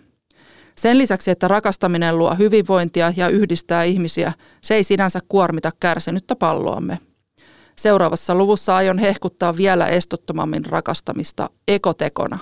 Sen 0.75 0.97
lisäksi, 0.97 1.31
että 1.31 1.47
rakastaminen 1.47 2.17
luo 2.17 2.35
hyvinvointia 2.35 3.13
ja 3.15 3.29
yhdistää 3.29 3.83
ihmisiä, 3.83 4.33
se 4.61 4.75
ei 4.75 4.83
sinänsä 4.83 5.19
kuormita 5.29 5.71
kärsinyttä 5.79 6.35
palloamme. 6.35 6.99
Seuraavassa 7.75 8.35
luvussa 8.35 8.75
aion 8.75 8.97
hehkuttaa 8.97 9.57
vielä 9.57 9.87
estottomammin 9.87 10.65
rakastamista 10.65 11.49
ekotekona. 11.67 12.39